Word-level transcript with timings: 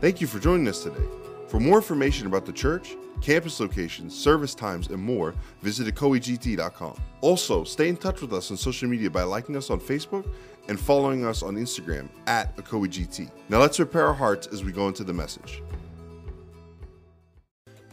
Thank 0.00 0.20
you 0.20 0.26
for 0.26 0.38
joining 0.38 0.68
us 0.68 0.82
today. 0.82 1.04
For 1.48 1.60
more 1.60 1.76
information 1.76 2.26
about 2.26 2.44
the 2.44 2.52
church, 2.52 2.96
campus 3.20 3.60
locations, 3.60 4.14
service 4.14 4.54
times, 4.54 4.88
and 4.88 5.00
more, 5.00 5.34
visit 5.62 5.86
ecoegt.com. 5.86 6.96
Also, 7.20 7.64
stay 7.64 7.88
in 7.88 7.96
touch 7.96 8.20
with 8.20 8.32
us 8.32 8.50
on 8.50 8.56
social 8.56 8.88
media 8.88 9.08
by 9.08 9.22
liking 9.22 9.56
us 9.56 9.70
on 9.70 9.80
Facebook 9.80 10.28
and 10.68 10.78
following 10.78 11.24
us 11.24 11.42
on 11.42 11.54
Instagram 11.54 12.08
at 12.26 12.56
ecoegt. 12.56 13.30
Now 13.48 13.60
let's 13.60 13.76
prepare 13.76 14.06
our 14.06 14.14
hearts 14.14 14.46
as 14.48 14.64
we 14.64 14.72
go 14.72 14.88
into 14.88 15.04
the 15.04 15.14
message. 15.14 15.62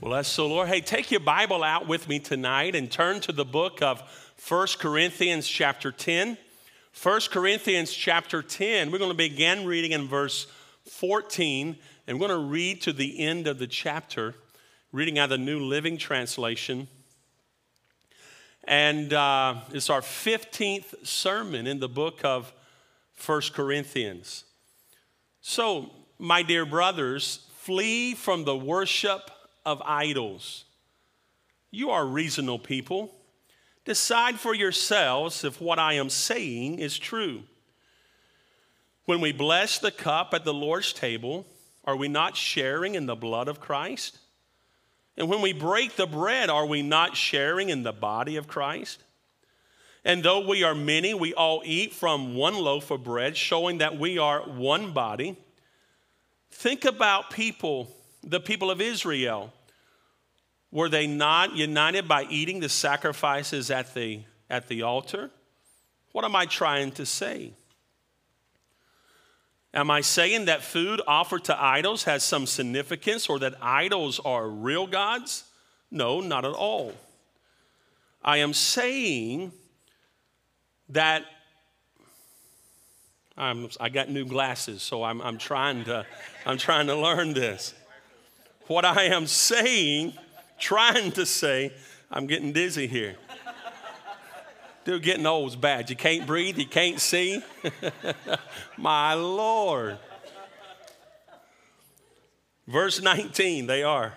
Well, 0.01 0.13
that's 0.13 0.29
so, 0.29 0.47
Lord. 0.47 0.67
Hey, 0.67 0.81
take 0.81 1.11
your 1.11 1.19
Bible 1.19 1.63
out 1.63 1.87
with 1.87 2.09
me 2.09 2.17
tonight 2.17 2.75
and 2.75 2.91
turn 2.91 3.19
to 3.21 3.31
the 3.31 3.45
book 3.45 3.83
of 3.83 4.01
First 4.35 4.79
Corinthians, 4.79 5.47
chapter 5.47 5.91
10. 5.91 6.37
1 7.01 7.21
Corinthians, 7.29 7.93
chapter 7.93 8.41
10. 8.41 8.91
We're 8.91 8.97
going 8.97 9.11
to 9.11 9.15
begin 9.15 9.65
reading 9.67 9.91
in 9.91 10.07
verse 10.07 10.47
14, 10.85 11.77
and 12.07 12.19
we're 12.19 12.27
going 12.27 12.39
to 12.39 12.47
read 12.47 12.81
to 12.83 12.93
the 12.93 13.19
end 13.19 13.47
of 13.47 13.59
the 13.59 13.67
chapter, 13.67 14.35
reading 14.91 15.19
out 15.19 15.29
the 15.29 15.37
New 15.37 15.59
Living 15.59 15.97
Translation. 15.97 16.87
And 18.63 19.13
uh, 19.13 19.55
it's 19.71 19.89
our 19.89 20.01
15th 20.01 21.05
sermon 21.05 21.67
in 21.67 21.79
the 21.79 21.89
book 21.89 22.21
of 22.23 22.51
1 23.25 23.41
Corinthians. 23.53 24.45
So, 25.41 25.91
my 26.17 26.43
dear 26.43 26.65
brothers, 26.65 27.47
flee 27.57 28.13
from 28.13 28.43
the 28.43 28.55
worship 28.55 29.31
of 29.65 29.81
idols. 29.85 30.65
You 31.71 31.89
are 31.91 32.05
reasonable 32.05 32.59
people. 32.59 33.13
Decide 33.85 34.39
for 34.39 34.53
yourselves 34.53 35.43
if 35.43 35.59
what 35.59 35.79
I 35.79 35.93
am 35.93 36.09
saying 36.09 36.79
is 36.79 36.97
true. 36.99 37.43
When 39.05 39.21
we 39.21 39.31
bless 39.31 39.79
the 39.79 39.91
cup 39.91 40.33
at 40.33 40.45
the 40.45 40.53
Lord's 40.53 40.93
table, 40.93 41.45
are 41.83 41.95
we 41.95 42.07
not 42.07 42.35
sharing 42.37 42.95
in 42.95 43.05
the 43.05 43.15
blood 43.15 43.47
of 43.47 43.59
Christ? 43.59 44.17
And 45.17 45.29
when 45.29 45.41
we 45.41 45.53
break 45.53 45.95
the 45.95 46.07
bread, 46.07 46.49
are 46.49 46.65
we 46.65 46.81
not 46.81 47.15
sharing 47.15 47.69
in 47.69 47.83
the 47.83 47.91
body 47.91 48.37
of 48.37 48.47
Christ? 48.47 49.03
And 50.03 50.23
though 50.23 50.47
we 50.47 50.63
are 50.63 50.73
many, 50.73 51.13
we 51.13 51.33
all 51.33 51.61
eat 51.63 51.93
from 51.93 52.35
one 52.35 52.55
loaf 52.55 52.89
of 52.91 53.03
bread, 53.03 53.37
showing 53.37 53.79
that 53.79 53.99
we 53.99 54.17
are 54.17 54.41
one 54.41 54.93
body. 54.93 55.37
Think 56.49 56.85
about 56.85 57.29
people, 57.29 57.87
the 58.23 58.39
people 58.39 58.71
of 58.71 58.81
Israel. 58.81 59.53
Were 60.71 60.89
they 60.89 61.05
not 61.05 61.55
united 61.55 62.07
by 62.07 62.23
eating 62.29 62.61
the 62.61 62.69
sacrifices 62.69 63.69
at 63.69 63.93
the, 63.93 64.21
at 64.49 64.67
the 64.69 64.83
altar? 64.83 65.29
What 66.13 66.25
am 66.25 66.35
I 66.35 66.45
trying 66.45 66.91
to 66.93 67.05
say? 67.05 67.53
Am 69.73 69.89
I 69.89 70.01
saying 70.01 70.45
that 70.45 70.63
food 70.63 71.01
offered 71.07 71.45
to 71.45 71.61
idols 71.61 72.03
has 72.03 72.23
some 72.23 72.45
significance 72.45 73.29
or 73.29 73.39
that 73.39 73.55
idols 73.61 74.19
are 74.19 74.47
real 74.47 74.85
gods? 74.85 75.45
No, 75.89 76.19
not 76.19 76.43
at 76.43 76.53
all. 76.53 76.93
I 78.23 78.37
am 78.37 78.53
saying 78.53 79.53
that 80.89 81.23
I'm, 83.37 83.69
I 83.79 83.89
got 83.89 84.09
new 84.09 84.25
glasses, 84.25 84.83
so 84.83 85.03
I'm, 85.03 85.21
I'm, 85.21 85.37
trying 85.37 85.85
to, 85.85 86.05
I'm 86.45 86.57
trying 86.57 86.87
to 86.87 86.95
learn 86.95 87.33
this. 87.33 87.73
What 88.67 88.83
I 88.83 89.05
am 89.05 89.25
saying, 89.25 90.13
trying 90.59 91.11
to 91.13 91.25
say, 91.25 91.71
I'm 92.11 92.27
getting 92.27 92.51
dizzy 92.51 92.87
here. 92.87 93.15
Dude, 94.83 95.03
getting 95.03 95.25
old 95.25 95.49
is 95.49 95.55
bad. 95.55 95.89
You 95.89 95.95
can't 95.95 96.25
breathe, 96.25 96.57
you 96.57 96.65
can't 96.65 96.99
see. 96.99 97.41
My 98.77 99.13
Lord. 99.13 99.99
Verse 102.67 103.01
19, 103.01 103.67
they 103.67 103.83
are. 103.83 104.13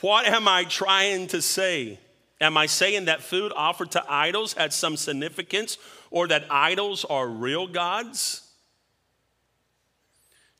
What 0.00 0.26
am 0.26 0.46
I 0.46 0.64
trying 0.64 1.28
to 1.28 1.40
say? 1.40 1.98
Am 2.40 2.56
I 2.56 2.66
saying 2.66 3.06
that 3.06 3.22
food 3.22 3.52
offered 3.56 3.92
to 3.92 4.04
idols 4.08 4.52
had 4.52 4.72
some 4.72 4.96
significance 4.96 5.78
or 6.10 6.28
that 6.28 6.44
idols 6.50 7.04
are 7.06 7.26
real 7.26 7.66
gods? 7.66 8.42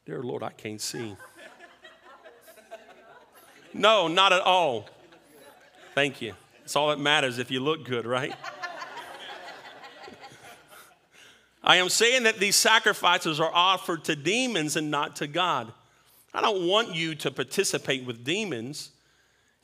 Dear 0.06 0.22
Lord, 0.22 0.42
I 0.42 0.50
can't 0.50 0.80
see. 0.80 1.16
No, 3.74 4.08
not 4.08 4.32
at 4.32 4.40
all. 4.40 4.88
Thank 5.94 6.22
you. 6.22 6.32
It's 6.64 6.76
all 6.76 6.88
that 6.88 6.98
matters 6.98 7.38
if 7.38 7.50
you 7.50 7.60
look 7.60 7.84
good, 7.84 8.06
right? 8.06 8.34
I 11.66 11.76
am 11.76 11.88
saying 11.88 12.22
that 12.22 12.38
these 12.38 12.54
sacrifices 12.54 13.40
are 13.40 13.50
offered 13.52 14.04
to 14.04 14.14
demons 14.14 14.76
and 14.76 14.88
not 14.88 15.16
to 15.16 15.26
God. 15.26 15.72
I 16.32 16.40
don't 16.40 16.68
want 16.68 16.94
you 16.94 17.16
to 17.16 17.30
participate 17.32 18.04
with 18.04 18.24
demons. 18.24 18.92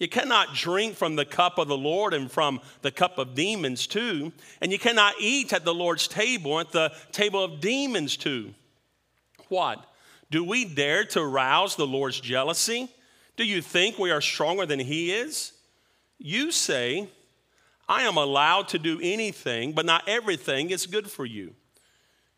You 0.00 0.08
cannot 0.08 0.54
drink 0.54 0.96
from 0.96 1.14
the 1.14 1.24
cup 1.24 1.58
of 1.58 1.68
the 1.68 1.76
Lord 1.76 2.12
and 2.12 2.28
from 2.28 2.60
the 2.80 2.90
cup 2.90 3.18
of 3.18 3.36
demons 3.36 3.86
too. 3.86 4.32
And 4.60 4.72
you 4.72 4.80
cannot 4.80 5.14
eat 5.20 5.52
at 5.52 5.64
the 5.64 5.72
Lord's 5.72 6.08
table, 6.08 6.58
at 6.58 6.72
the 6.72 6.92
table 7.12 7.44
of 7.44 7.60
demons 7.60 8.16
too. 8.16 8.52
What? 9.48 9.84
Do 10.28 10.42
we 10.42 10.64
dare 10.64 11.04
to 11.04 11.24
rouse 11.24 11.76
the 11.76 11.86
Lord's 11.86 12.18
jealousy? 12.18 12.88
Do 13.36 13.44
you 13.44 13.62
think 13.62 13.96
we 13.96 14.10
are 14.10 14.20
stronger 14.20 14.66
than 14.66 14.80
He 14.80 15.12
is? 15.12 15.52
You 16.18 16.50
say, 16.50 17.08
I 17.88 18.02
am 18.02 18.16
allowed 18.16 18.68
to 18.68 18.78
do 18.80 18.98
anything, 19.00 19.72
but 19.72 19.86
not 19.86 20.08
everything 20.08 20.70
is 20.70 20.86
good 20.86 21.08
for 21.08 21.24
you. 21.24 21.54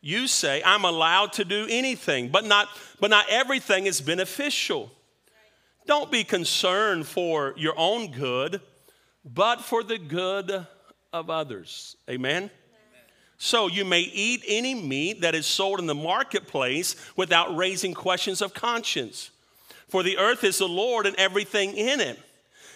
You 0.07 0.27
say, 0.27 0.63
I'm 0.63 0.85
allowed 0.85 1.33
to 1.35 1.47
do 1.47 1.67
anything, 1.71 2.29
but 2.29 2.45
not, 2.45 2.69
but 3.01 3.09
not 3.09 3.25
everything 3.31 3.87
is 3.87 4.03
beneficial. 4.03 4.93
Don't 5.87 6.11
be 6.11 6.25
concerned 6.25 7.07
for 7.07 7.55
your 7.57 7.73
own 7.79 8.11
good, 8.11 8.61
but 9.25 9.63
for 9.63 9.83
the 9.83 9.97
good 9.97 10.67
of 11.11 11.31
others. 11.31 11.97
Amen? 12.11 12.51
So 13.39 13.67
you 13.67 13.87
may 13.87 14.01
eat 14.01 14.45
any 14.47 14.75
meat 14.75 15.23
that 15.23 15.35
is 15.35 15.47
sold 15.47 15.81
in 15.81 15.87
the 15.87 15.95
marketplace 15.95 16.97
without 17.17 17.57
raising 17.57 17.95
questions 17.95 18.43
of 18.43 18.53
conscience. 18.53 19.31
For 19.89 20.03
the 20.03 20.19
earth 20.19 20.45
is 20.45 20.59
the 20.59 20.69
Lord 20.69 21.07
and 21.07 21.17
everything 21.17 21.75
in 21.79 22.01
it. 22.01 22.21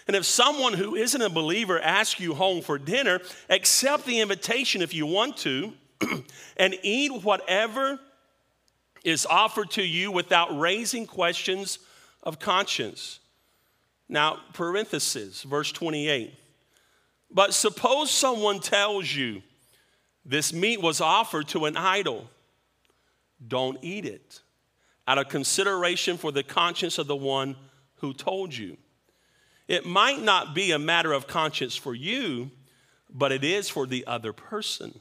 And 0.07 0.15
if 0.15 0.25
someone 0.25 0.73
who 0.73 0.95
isn't 0.95 1.21
a 1.21 1.29
believer 1.29 1.79
asks 1.79 2.19
you 2.19 2.33
home 2.33 2.63
for 2.63 2.79
dinner, 2.79 3.19
accept 3.51 4.07
the 4.07 4.19
invitation 4.19 4.81
if 4.81 4.95
you 4.95 5.05
want 5.05 5.37
to 5.37 5.73
and 6.57 6.77
eat 6.83 7.23
whatever 7.23 7.99
is 9.03 9.25
offered 9.25 9.71
to 9.71 9.83
you 9.83 10.11
without 10.11 10.57
raising 10.57 11.05
questions 11.05 11.79
of 12.23 12.39
conscience. 12.39 13.19
Now, 14.07 14.39
parenthesis, 14.53 15.43
verse 15.43 15.71
28. 15.71 16.33
But 17.31 17.53
suppose 17.53 18.11
someone 18.11 18.59
tells 18.59 19.13
you 19.13 19.41
this 20.25 20.51
meat 20.51 20.81
was 20.81 20.99
offered 20.99 21.47
to 21.49 21.65
an 21.65 21.77
idol, 21.77 22.29
don't 23.47 23.77
eat 23.81 24.05
it 24.05 24.41
out 25.07 25.17
of 25.17 25.29
consideration 25.29 26.17
for 26.17 26.31
the 26.31 26.43
conscience 26.43 26.97
of 26.97 27.07
the 27.07 27.15
one 27.15 27.55
who 27.95 28.13
told 28.13 28.55
you. 28.55 28.77
It 29.67 29.85
might 29.85 30.21
not 30.21 30.53
be 30.53 30.71
a 30.71 30.79
matter 30.79 31.13
of 31.13 31.27
conscience 31.27 31.75
for 31.75 31.95
you, 31.95 32.51
but 33.09 33.31
it 33.31 33.43
is 33.43 33.69
for 33.69 33.87
the 33.87 34.05
other 34.05 34.33
person. 34.33 34.99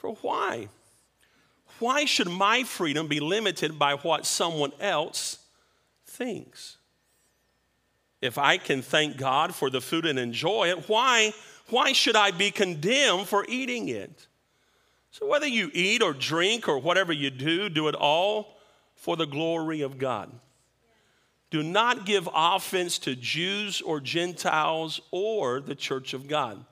For 0.00 0.14
why? 0.22 0.68
Why 1.78 2.06
should 2.06 2.28
my 2.28 2.64
freedom 2.64 3.06
be 3.06 3.20
limited 3.20 3.78
by 3.78 3.96
what 3.96 4.24
someone 4.24 4.72
else 4.80 5.38
thinks? 6.06 6.78
If 8.22 8.38
I 8.38 8.56
can 8.56 8.80
thank 8.80 9.18
God 9.18 9.54
for 9.54 9.68
the 9.68 9.82
food 9.82 10.06
and 10.06 10.18
enjoy 10.18 10.70
it, 10.70 10.88
why, 10.88 11.34
why 11.68 11.92
should 11.92 12.16
I 12.16 12.30
be 12.30 12.50
condemned 12.50 13.28
for 13.28 13.44
eating 13.46 13.90
it? 13.90 14.26
So, 15.10 15.26
whether 15.26 15.46
you 15.46 15.70
eat 15.74 16.02
or 16.02 16.14
drink 16.14 16.66
or 16.66 16.78
whatever 16.78 17.12
you 17.12 17.28
do, 17.28 17.68
do 17.68 17.86
it 17.88 17.94
all 17.94 18.56
for 18.94 19.18
the 19.18 19.26
glory 19.26 19.82
of 19.82 19.98
God. 19.98 20.30
Do 21.50 21.62
not 21.62 22.06
give 22.06 22.26
offense 22.34 22.98
to 23.00 23.14
Jews 23.14 23.82
or 23.82 24.00
Gentiles 24.00 25.02
or 25.10 25.60
the 25.60 25.74
church 25.74 26.14
of 26.14 26.26
God. 26.26 26.64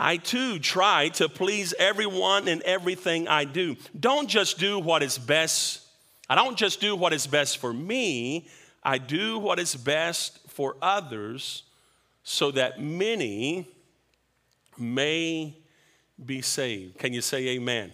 I 0.00 0.16
too 0.16 0.58
try 0.58 1.10
to 1.10 1.28
please 1.28 1.74
everyone 1.78 2.48
in 2.48 2.62
everything 2.64 3.28
I 3.28 3.44
do. 3.44 3.76
Don't 3.98 4.28
just 4.28 4.58
do 4.58 4.78
what 4.78 5.02
is 5.02 5.18
best 5.18 5.86
I 6.30 6.36
don't 6.36 6.56
just 6.56 6.80
do 6.80 6.94
what 6.94 7.12
is 7.12 7.26
best 7.26 7.58
for 7.58 7.72
me, 7.72 8.46
I 8.84 8.98
do 8.98 9.40
what 9.40 9.58
is 9.58 9.74
best 9.74 10.38
for 10.48 10.76
others 10.80 11.64
so 12.22 12.52
that 12.52 12.80
many 12.80 13.66
may 14.78 15.56
be 16.24 16.40
saved. 16.40 16.98
Can 16.98 17.12
you 17.12 17.20
say 17.20 17.48
amen? 17.48 17.92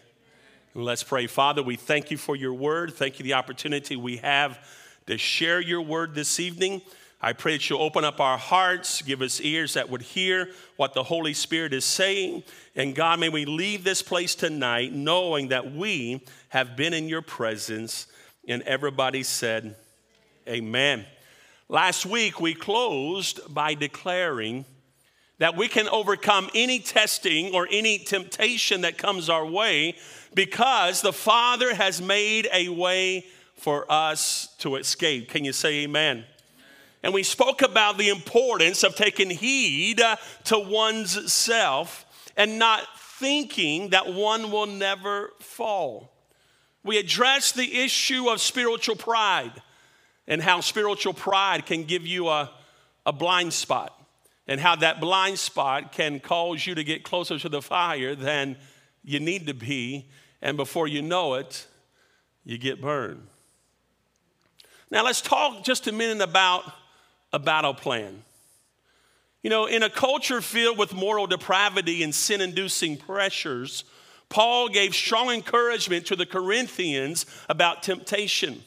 Let's 0.74 1.02
pray. 1.02 1.26
Father, 1.26 1.62
we 1.62 1.76
thank 1.76 2.10
you 2.10 2.18
for 2.18 2.36
your 2.36 2.52
word. 2.52 2.92
Thank 2.92 3.18
you 3.18 3.22
the 3.22 3.32
opportunity 3.32 3.96
we 3.96 4.18
have 4.18 4.58
to 5.06 5.16
share 5.16 5.58
your 5.58 5.80
word 5.80 6.14
this 6.14 6.38
evening. 6.38 6.82
I 7.20 7.32
pray 7.32 7.52
that 7.52 7.68
you'll 7.70 7.82
open 7.82 8.04
up 8.04 8.20
our 8.20 8.36
hearts, 8.36 9.00
give 9.02 9.22
us 9.22 9.40
ears 9.40 9.74
that 9.74 9.88
would 9.88 10.02
hear 10.02 10.50
what 10.76 10.92
the 10.92 11.02
Holy 11.02 11.32
Spirit 11.32 11.72
is 11.72 11.84
saying. 11.84 12.44
And 12.74 12.94
God, 12.94 13.18
may 13.20 13.30
we 13.30 13.46
leave 13.46 13.84
this 13.84 14.02
place 14.02 14.34
tonight 14.34 14.92
knowing 14.92 15.48
that 15.48 15.72
we 15.72 16.24
have 16.50 16.76
been 16.76 16.92
in 16.92 17.08
your 17.08 17.22
presence 17.22 18.06
And 18.48 18.62
everybody 18.62 19.22
said, 19.24 19.74
Amen. 20.48 21.04
Last 21.68 22.06
week, 22.06 22.40
we 22.40 22.54
closed 22.54 23.40
by 23.52 23.74
declaring 23.74 24.64
that 25.38 25.56
we 25.56 25.66
can 25.66 25.88
overcome 25.88 26.48
any 26.54 26.78
testing 26.78 27.52
or 27.52 27.66
any 27.70 27.98
temptation 27.98 28.82
that 28.82 28.96
comes 28.96 29.28
our 29.28 29.44
way 29.44 29.96
because 30.34 31.00
the 31.00 31.12
Father 31.12 31.74
has 31.74 32.00
made 32.00 32.48
a 32.52 32.68
way 32.68 33.26
for 33.56 33.90
us 33.90 34.54
to 34.58 34.76
escape. 34.76 35.28
Can 35.28 35.44
you 35.44 35.52
say 35.52 35.84
amen? 35.84 36.24
And 37.06 37.14
we 37.14 37.22
spoke 37.22 37.62
about 37.62 37.98
the 37.98 38.08
importance 38.08 38.82
of 38.82 38.96
taking 38.96 39.30
heed 39.30 40.00
uh, 40.00 40.16
to 40.46 40.58
one's 40.58 41.32
self 41.32 42.04
and 42.36 42.58
not 42.58 42.82
thinking 42.98 43.90
that 43.90 44.12
one 44.12 44.50
will 44.50 44.66
never 44.66 45.30
fall. 45.38 46.10
We 46.82 46.98
addressed 46.98 47.54
the 47.54 47.78
issue 47.78 48.28
of 48.28 48.40
spiritual 48.40 48.96
pride 48.96 49.52
and 50.26 50.42
how 50.42 50.60
spiritual 50.60 51.14
pride 51.14 51.64
can 51.64 51.84
give 51.84 52.04
you 52.04 52.26
a, 52.26 52.50
a 53.06 53.12
blind 53.12 53.52
spot 53.52 53.96
and 54.48 54.60
how 54.60 54.74
that 54.74 55.00
blind 55.00 55.38
spot 55.38 55.92
can 55.92 56.18
cause 56.18 56.66
you 56.66 56.74
to 56.74 56.82
get 56.82 57.04
closer 57.04 57.38
to 57.38 57.48
the 57.48 57.62
fire 57.62 58.16
than 58.16 58.56
you 59.04 59.20
need 59.20 59.46
to 59.46 59.54
be. 59.54 60.08
And 60.42 60.56
before 60.56 60.88
you 60.88 61.02
know 61.02 61.34
it, 61.34 61.68
you 62.44 62.58
get 62.58 62.80
burned. 62.80 63.28
Now, 64.90 65.04
let's 65.04 65.20
talk 65.20 65.62
just 65.62 65.86
a 65.86 65.92
minute 65.92 66.20
about 66.20 66.64
a 67.36 67.38
battle 67.38 67.74
plan. 67.74 68.22
You 69.42 69.50
know, 69.50 69.66
in 69.66 69.82
a 69.82 69.90
culture 69.90 70.40
filled 70.40 70.78
with 70.78 70.94
moral 70.94 71.26
depravity 71.26 72.02
and 72.02 72.14
sin 72.14 72.40
inducing 72.40 72.96
pressures, 72.96 73.84
Paul 74.30 74.70
gave 74.70 74.94
strong 74.94 75.28
encouragement 75.28 76.06
to 76.06 76.16
the 76.16 76.24
Corinthians 76.24 77.26
about 77.50 77.82
temptation. 77.82 78.64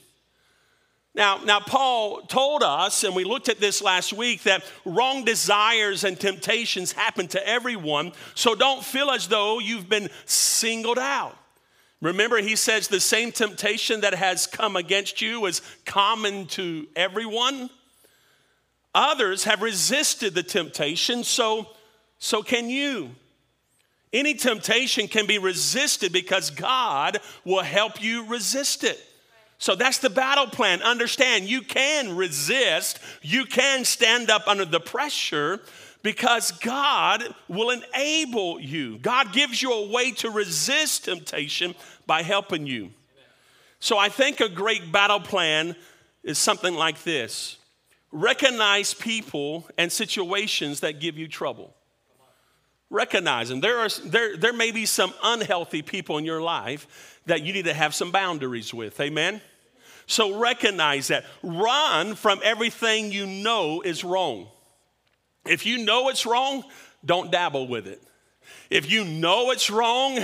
Now, 1.16 1.40
now, 1.44 1.60
Paul 1.60 2.22
told 2.28 2.62
us, 2.62 3.04
and 3.04 3.16
we 3.16 3.24
looked 3.24 3.50
at 3.50 3.60
this 3.60 3.82
last 3.82 4.14
week, 4.14 4.44
that 4.44 4.64
wrong 4.86 5.26
desires 5.26 6.04
and 6.04 6.18
temptations 6.18 6.92
happen 6.92 7.28
to 7.30 7.48
everyone. 7.48 8.12
So 8.36 8.54
don't 8.54 8.86
feel 8.86 9.10
as 9.10 9.28
though 9.28 9.58
you've 9.58 9.90
been 9.90 10.10
singled 10.26 11.00
out. 11.00 11.36
Remember, 12.02 12.38
he 12.38 12.56
says 12.56 12.88
the 12.88 13.00
same 13.00 13.32
temptation 13.32 14.02
that 14.02 14.14
has 14.14 14.46
come 14.46 14.76
against 14.76 15.22
you 15.22 15.48
is 15.48 15.64
common 15.86 16.46
to 16.50 16.88
everyone. 16.96 17.72
Others 18.96 19.44
have 19.44 19.62
resisted 19.62 20.34
the 20.34 20.44
temptation, 20.44 21.24
so, 21.24 21.68
so 22.18 22.42
can 22.42 22.70
you. 22.70 23.12
Any 24.12 24.34
temptation 24.34 25.08
can 25.08 25.28
be 25.28 25.38
resisted 25.38 26.12
because 26.12 26.50
God 26.50 27.20
will 27.46 27.62
help 27.62 28.02
you 28.02 28.26
resist 28.26 28.84
it. 28.84 29.00
So 29.60 29.76
that's 29.76 30.00
the 30.00 30.10
battle 30.10 30.48
plan. 30.48 30.82
Understand, 30.82 31.48
you 31.48 31.62
can 31.62 32.16
resist, 32.16 33.00
you 33.22 33.46
can 33.46 33.86
stand 33.86 34.32
up 34.32 34.48
under 34.48 34.66
the 34.66 34.80
pressure 34.80 35.60
because 36.02 36.52
God 36.52 37.24
will 37.48 37.70
enable 37.70 38.60
you. 38.60 38.98
God 39.00 39.34
gives 39.34 39.62
you 39.62 39.74
a 39.74 39.90
way 39.90 40.12
to 40.14 40.32
resist 40.32 41.06
temptation 41.06 41.76
by 42.08 42.24
helping 42.24 42.66
you. 42.66 42.92
So 43.82 43.98
I 43.98 44.10
think 44.10 44.40
a 44.40 44.50
great 44.50 44.92
battle 44.92 45.20
plan 45.20 45.76
is 46.24 46.38
something 46.38 46.74
like 46.74 47.04
this 47.04 47.59
recognize 48.12 48.94
people 48.94 49.68
and 49.78 49.92
situations 49.92 50.80
that 50.82 51.00
give 51.00 51.18
you 51.18 51.28
trouble. 51.28 51.76
Recognize 52.90 53.50
them. 53.50 53.62
There, 53.62 53.80
are, 53.80 53.90
there, 54.06 54.36
there 54.36 54.54
may 54.54 54.72
be 54.72 54.86
some 54.86 55.14
unhealthy 55.24 55.82
people 55.82 56.18
in 56.18 56.26
your 56.26 56.42
life 56.42 57.20
that 57.28 57.44
you 57.44 57.54
need 57.54 57.66
to 57.66 57.74
have 57.74 57.94
some 57.94 58.12
boundaries 58.12 58.74
with. 58.74 59.00
Amen? 59.00 59.42
So 60.08 60.40
recognize 60.40 61.10
that. 61.10 61.26
Run 61.44 62.16
from 62.16 62.40
everything 62.44 63.12
you 63.12 63.28
know 63.28 63.82
is 63.82 64.04
wrong. 64.04 64.48
If 65.46 65.68
you 65.68 65.78
know 65.86 66.10
it's 66.10 66.26
wrong, 66.26 66.64
don't 67.06 67.32
dabble 67.32 67.68
with 67.68 67.86
it. 67.86 68.02
If 68.72 68.90
you 68.90 69.04
know 69.04 69.52
it's 69.52 69.70
wrong, 69.70 70.20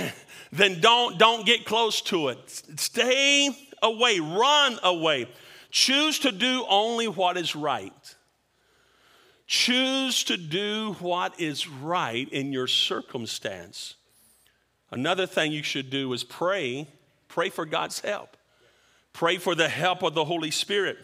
then 0.52 0.80
don't, 0.80 1.18
don't 1.18 1.46
get 1.46 1.64
close 1.64 2.00
to 2.02 2.28
it. 2.28 2.38
Stay 2.76 3.50
away, 3.80 4.18
run 4.18 4.78
away. 4.82 5.28
Choose 5.76 6.20
to 6.20 6.32
do 6.32 6.64
only 6.70 7.06
what 7.06 7.36
is 7.36 7.54
right. 7.54 8.14
Choose 9.46 10.24
to 10.24 10.38
do 10.38 10.96
what 11.00 11.38
is 11.38 11.68
right 11.68 12.26
in 12.30 12.50
your 12.50 12.66
circumstance. 12.66 13.96
Another 14.90 15.26
thing 15.26 15.52
you 15.52 15.62
should 15.62 15.90
do 15.90 16.10
is 16.14 16.24
pray. 16.24 16.88
Pray 17.28 17.50
for 17.50 17.66
God's 17.66 18.00
help. 18.00 18.38
Pray 19.12 19.36
for 19.36 19.54
the 19.54 19.68
help 19.68 20.02
of 20.02 20.14
the 20.14 20.24
Holy 20.24 20.50
Spirit. 20.50 20.96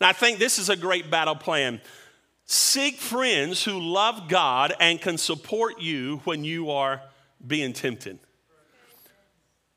And 0.00 0.08
I 0.08 0.12
think 0.12 0.40
this 0.40 0.58
is 0.58 0.68
a 0.68 0.76
great 0.76 1.08
battle 1.08 1.36
plan. 1.36 1.80
Seek 2.46 2.96
friends 2.96 3.62
who 3.62 3.78
love 3.78 4.28
God 4.28 4.74
and 4.80 5.00
can 5.00 5.18
support 5.18 5.80
you 5.80 6.20
when 6.24 6.42
you 6.42 6.72
are 6.72 7.00
being 7.46 7.72
tempted. 7.72 8.18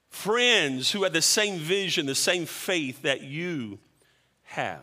Friends 0.10 0.92
who 0.92 1.04
have 1.04 1.14
the 1.14 1.22
same 1.22 1.60
vision, 1.60 2.08
the 2.08 2.16
same 2.16 2.48
faith 2.48 3.04
that 3.04 3.22
you 3.22 3.78
have. 4.54 4.82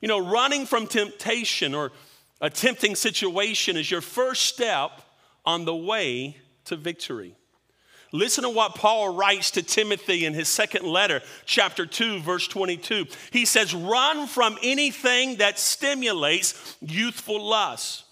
You 0.00 0.08
know, 0.08 0.18
running 0.18 0.66
from 0.66 0.86
temptation 0.86 1.74
or 1.74 1.92
a 2.40 2.50
tempting 2.50 2.94
situation 2.94 3.76
is 3.76 3.90
your 3.90 4.00
first 4.00 4.42
step 4.42 4.90
on 5.46 5.64
the 5.64 5.74
way 5.74 6.36
to 6.66 6.76
victory. 6.76 7.34
Listen 8.12 8.44
to 8.44 8.50
what 8.50 8.76
Paul 8.76 9.14
writes 9.14 9.50
to 9.52 9.62
Timothy 9.62 10.24
in 10.24 10.34
his 10.34 10.48
second 10.48 10.86
letter, 10.86 11.20
chapter 11.46 11.84
2, 11.84 12.20
verse 12.20 12.46
22. 12.46 13.06
He 13.32 13.44
says, 13.44 13.74
Run 13.74 14.28
from 14.28 14.56
anything 14.62 15.38
that 15.38 15.58
stimulates 15.58 16.76
youthful 16.80 17.44
lust. 17.44 18.04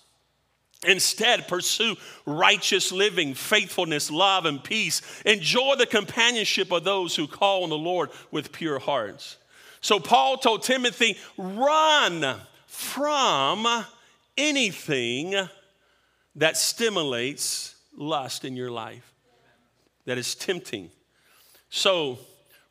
Instead, 0.85 1.47
pursue 1.47 1.95
righteous 2.27 2.91
living, 2.91 3.35
faithfulness, 3.35 4.11
love, 4.11 4.45
and 4.45 4.65
peace. 4.65 5.03
Enjoy 5.25 5.77
the 5.77 5.87
companionship 5.87 6.73
of 6.73 6.83
those 6.83 7.15
who 7.15 7.29
call 7.29 7.63
on 7.63 7.71
the 7.71 7.79
Lord 7.79 8.11
with 8.33 8.51
pure 8.51 8.81
hearts. 8.81 9.37
So 9.83 9.99
Paul 9.99 10.39
told 10.39 10.63
Timothy, 10.63 11.19
run 11.37 12.37
from 12.67 13.85
anything 14.39 15.35
that 16.37 16.57
stimulates 16.57 17.75
lust 17.97 18.45
in 18.45 18.57
your 18.57 18.71
life, 18.71 19.13
that 20.07 20.19
is 20.19 20.35
tempting. 20.35 20.91
So, 21.69 22.19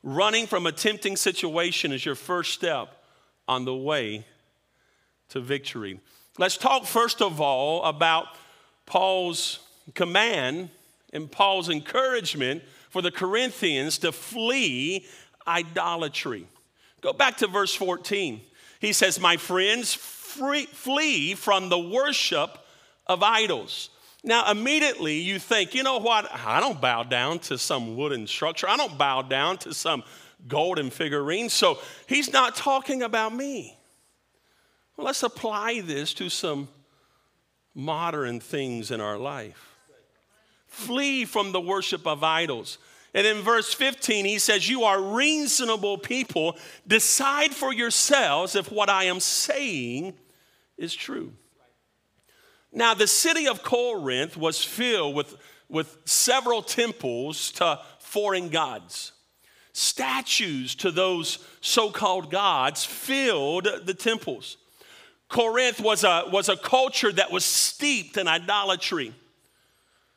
running 0.02 0.46
from 0.46 0.66
a 0.66 0.72
tempting 0.72 1.16
situation 1.16 1.92
is 1.92 2.04
your 2.04 2.14
first 2.14 2.54
step 2.54 2.96
on 3.46 3.64
the 3.64 3.74
way 3.74 4.24
to 5.28 5.40
victory. 5.40 6.00
Let's 6.38 6.56
talk 6.56 6.86
first 6.86 7.20
of 7.20 7.40
all 7.40 7.84
about 7.84 8.26
Paul's 8.86 9.60
command 9.94 10.70
and 11.12 11.30
Paul's 11.30 11.68
encouragement 11.68 12.62
for 12.88 13.02
the 13.02 13.10
Corinthians 13.10 13.98
to 13.98 14.12
flee 14.12 15.06
idolatry. 15.46 16.46
Go 17.02 17.12
back 17.12 17.38
to 17.38 17.48
verse 17.48 17.74
14. 17.74 18.40
He 18.80 18.92
says, 18.92 19.20
My 19.20 19.36
friends, 19.36 19.92
free, 19.92 20.66
flee 20.66 21.34
from 21.34 21.68
the 21.68 21.78
worship 21.78 22.58
of 23.06 23.22
idols. 23.22 23.90
Now, 24.24 24.50
immediately 24.50 25.18
you 25.18 25.40
think, 25.40 25.74
you 25.74 25.82
know 25.82 25.98
what? 25.98 26.30
I 26.32 26.60
don't 26.60 26.80
bow 26.80 27.02
down 27.02 27.40
to 27.40 27.58
some 27.58 27.96
wooden 27.96 28.28
structure. 28.28 28.68
I 28.68 28.76
don't 28.76 28.96
bow 28.96 29.22
down 29.22 29.58
to 29.58 29.74
some 29.74 30.04
golden 30.46 30.90
figurine. 30.90 31.48
So 31.48 31.78
he's 32.06 32.32
not 32.32 32.54
talking 32.54 33.02
about 33.02 33.34
me. 33.34 33.76
Well, 34.96 35.06
let's 35.06 35.24
apply 35.24 35.80
this 35.80 36.14
to 36.14 36.28
some 36.28 36.68
modern 37.74 38.38
things 38.38 38.92
in 38.92 39.00
our 39.00 39.18
life. 39.18 39.76
Flee 40.68 41.24
from 41.24 41.52
the 41.52 41.60
worship 41.60 42.06
of 42.06 42.22
idols. 42.22 42.78
And 43.14 43.26
in 43.26 43.42
verse 43.42 43.74
15, 43.74 44.24
he 44.24 44.38
says, 44.38 44.68
You 44.68 44.84
are 44.84 45.00
reasonable 45.00 45.98
people. 45.98 46.56
Decide 46.86 47.52
for 47.52 47.72
yourselves 47.72 48.54
if 48.54 48.72
what 48.72 48.88
I 48.88 49.04
am 49.04 49.20
saying 49.20 50.14
is 50.78 50.94
true. 50.94 51.32
Now, 52.72 52.94
the 52.94 53.06
city 53.06 53.46
of 53.46 53.62
Corinth 53.62 54.36
was 54.36 54.64
filled 54.64 55.14
with, 55.14 55.36
with 55.68 55.98
several 56.06 56.62
temples 56.62 57.52
to 57.52 57.80
foreign 57.98 58.48
gods. 58.48 59.12
Statues 59.74 60.74
to 60.76 60.90
those 60.90 61.38
so 61.60 61.90
called 61.90 62.30
gods 62.30 62.84
filled 62.84 63.68
the 63.84 63.94
temples. 63.94 64.56
Corinth 65.28 65.80
was 65.80 66.04
a, 66.04 66.24
was 66.30 66.48
a 66.48 66.56
culture 66.56 67.12
that 67.12 67.30
was 67.30 67.44
steeped 67.44 68.16
in 68.16 68.28
idolatry. 68.28 69.14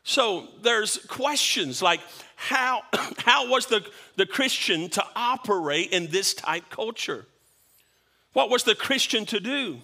So 0.03 0.47
there's 0.61 0.97
questions 1.07 1.81
like 1.81 2.01
how, 2.35 2.83
how 3.17 3.49
was 3.49 3.67
the, 3.67 3.85
the 4.15 4.25
Christian 4.25 4.89
to 4.89 5.03
operate 5.15 5.91
in 5.91 6.07
this 6.07 6.33
type 6.33 6.69
culture? 6.69 7.25
What 8.33 8.49
was 8.49 8.63
the 8.63 8.75
Christian 8.75 9.25
to 9.27 9.39
do? 9.39 9.79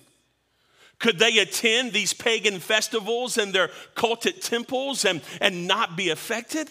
Could 0.99 1.17
they 1.17 1.39
attend 1.39 1.93
these 1.93 2.13
pagan 2.13 2.59
festivals 2.59 3.37
and 3.37 3.53
their 3.53 3.69
cultic 3.95 4.41
temples 4.41 5.03
and, 5.05 5.21
and 5.39 5.67
not 5.67 5.97
be 5.97 6.09
affected? 6.09 6.69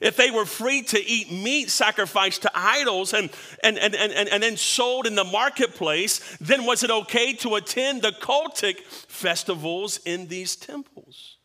if 0.00 0.16
they 0.16 0.30
were 0.30 0.44
free 0.44 0.82
to 0.82 1.04
eat 1.04 1.30
meat 1.30 1.70
sacrificed 1.70 2.42
to 2.42 2.50
idols 2.54 3.12
and, 3.12 3.30
and, 3.62 3.78
and, 3.78 3.94
and, 3.94 4.28
and 4.28 4.42
then 4.42 4.56
sold 4.56 5.06
in 5.06 5.14
the 5.14 5.24
marketplace, 5.24 6.36
then 6.40 6.64
was 6.64 6.82
it 6.82 6.90
okay 6.90 7.32
to 7.34 7.56
attend 7.56 8.02
the 8.02 8.12
cultic 8.12 8.80
festivals 8.82 9.98
in 10.04 10.28
these 10.28 10.56
temples? 10.56 11.37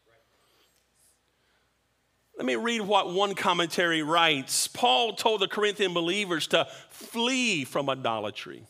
Let 2.36 2.46
me 2.46 2.56
read 2.56 2.82
what 2.82 3.14
one 3.14 3.36
commentary 3.36 4.02
writes. 4.02 4.68
Paul 4.68 5.14
told 5.14 5.42
the 5.42 5.48
Corinthian 5.48 5.94
believers 5.94 6.48
to 6.48 6.68
flee 6.90 7.64
from 7.64 7.90
idolatry. 7.90 8.64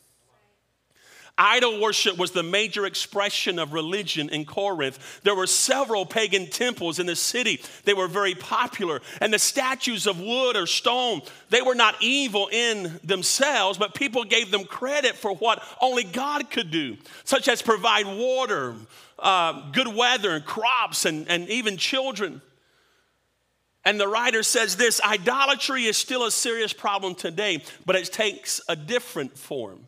Idol 1.36 1.82
worship 1.82 2.18
was 2.18 2.30
the 2.30 2.44
major 2.44 2.86
expression 2.86 3.58
of 3.58 3.74
religion 3.74 4.30
in 4.30 4.46
Corinth. 4.46 5.22
There 5.24 5.34
were 5.34 5.48
several 5.48 6.06
pagan 6.06 6.48
temples 6.48 7.00
in 7.00 7.08
the 7.08 7.16
city. 7.16 7.60
They 7.86 7.96
were 7.96 8.08
very 8.08 8.36
popular. 8.36 9.02
And 9.20 9.34
the 9.34 9.40
statues 9.40 10.06
of 10.06 10.20
wood 10.20 10.56
or 10.56 10.68
stone, 10.68 11.22
they 11.50 11.62
were 11.64 11.74
not 11.74 11.96
evil 12.02 12.50
in 12.52 13.00
themselves, 13.04 13.80
but 13.80 13.96
people 13.96 14.26
gave 14.26 14.52
them 14.52 14.66
credit 14.66 15.16
for 15.16 15.34
what 15.36 15.64
only 15.82 16.04
God 16.04 16.52
could 16.52 16.70
do, 16.70 16.98
such 17.24 17.48
as 17.48 17.64
provide 17.64 18.06
water, 18.06 18.76
uh, 19.18 19.72
good 19.72 19.88
weather, 19.88 20.32
and 20.32 20.46
crops, 20.46 21.06
and, 21.06 21.28
and 21.30 21.50
even 21.50 21.78
children. 21.78 22.44
And 23.86 24.00
the 24.00 24.08
writer 24.08 24.44
says 24.44 24.76
this 24.76 25.02
idolatry 25.02 25.86
is 25.86 25.98
still 25.98 26.26
a 26.26 26.32
serious 26.32 26.72
problem 26.72 27.16
today, 27.16 27.64
but 27.86 27.96
it 27.96 28.12
takes 28.12 28.62
a 28.70 28.76
different 28.76 29.38
form. 29.38 29.88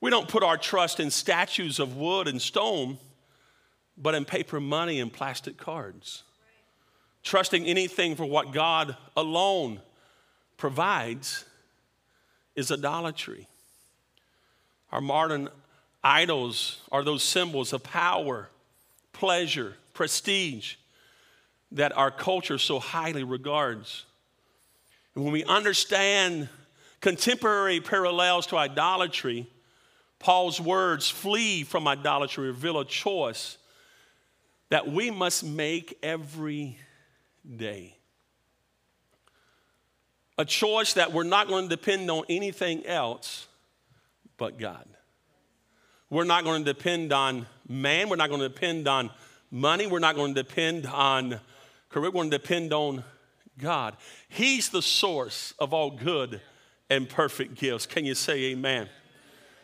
We 0.00 0.10
don't 0.10 0.28
put 0.28 0.42
our 0.42 0.56
trust 0.56 1.00
in 1.00 1.10
statues 1.10 1.80
of 1.80 1.96
wood 1.96 2.28
and 2.28 2.40
stone, 2.40 2.98
but 3.96 4.14
in 4.14 4.24
paper 4.24 4.60
money 4.60 5.00
and 5.00 5.12
plastic 5.12 5.56
cards. 5.56 6.22
Trusting 7.22 7.64
anything 7.64 8.14
for 8.14 8.26
what 8.26 8.52
God 8.52 8.96
alone 9.16 9.80
provides 10.56 11.44
is 12.54 12.70
idolatry. 12.70 13.48
Our 14.92 15.00
modern 15.00 15.48
idols 16.04 16.80
are 16.92 17.02
those 17.02 17.22
symbols 17.22 17.72
of 17.72 17.82
power, 17.82 18.50
pleasure, 19.12 19.74
prestige 19.94 20.74
that 21.74 21.96
our 21.96 22.10
culture 22.10 22.56
so 22.56 22.78
highly 22.78 23.24
regards. 23.24 24.04
And 25.14 25.24
when 25.24 25.32
we 25.32 25.44
understand 25.44 26.48
contemporary 27.00 27.80
parallels 27.80 28.46
to 28.48 28.56
idolatry, 28.56 29.46
Paul's 30.18 30.60
words, 30.60 31.10
flee 31.10 31.64
from 31.64 31.86
idolatry, 31.86 32.46
reveal 32.46 32.78
a 32.78 32.84
choice 32.84 33.58
that 34.70 34.88
we 34.88 35.10
must 35.10 35.44
make 35.44 35.98
every 36.02 36.78
day. 37.56 37.96
A 40.38 40.44
choice 40.44 40.94
that 40.94 41.12
we're 41.12 41.24
not 41.24 41.48
going 41.48 41.68
to 41.68 41.76
depend 41.76 42.10
on 42.10 42.24
anything 42.28 42.86
else 42.86 43.46
but 44.36 44.58
God. 44.58 44.86
We're 46.08 46.24
not 46.24 46.44
going 46.44 46.64
to 46.64 46.72
depend 46.72 47.12
on 47.12 47.46
man. 47.68 48.08
We're 48.08 48.16
not 48.16 48.28
going 48.28 48.40
to 48.40 48.48
depend 48.48 48.86
on 48.88 49.10
money. 49.50 49.86
We're 49.86 49.98
not 49.98 50.14
going 50.14 50.34
to 50.34 50.42
depend 50.42 50.86
on. 50.86 51.40
We're 52.00 52.10
going 52.10 52.30
to 52.30 52.38
depend 52.38 52.72
on 52.72 53.04
God. 53.58 53.96
He's 54.28 54.68
the 54.68 54.82
source 54.82 55.54
of 55.58 55.72
all 55.72 55.90
good 55.90 56.40
and 56.90 57.08
perfect 57.08 57.54
gifts. 57.54 57.86
Can 57.86 58.04
you 58.04 58.14
say 58.14 58.44
amen? 58.46 58.88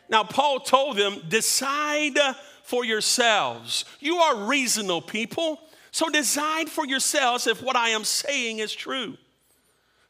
Now, 0.08 0.24
Paul 0.24 0.60
told 0.60 0.96
them, 0.96 1.22
decide 1.28 2.18
for 2.64 2.84
yourselves. 2.84 3.84
You 4.00 4.16
are 4.16 4.46
reasonable 4.46 5.02
people, 5.02 5.60
so 5.92 6.08
decide 6.08 6.68
for 6.68 6.86
yourselves 6.86 7.46
if 7.46 7.62
what 7.62 7.76
I 7.76 7.90
am 7.90 8.04
saying 8.04 8.58
is 8.58 8.72
true. 8.72 9.16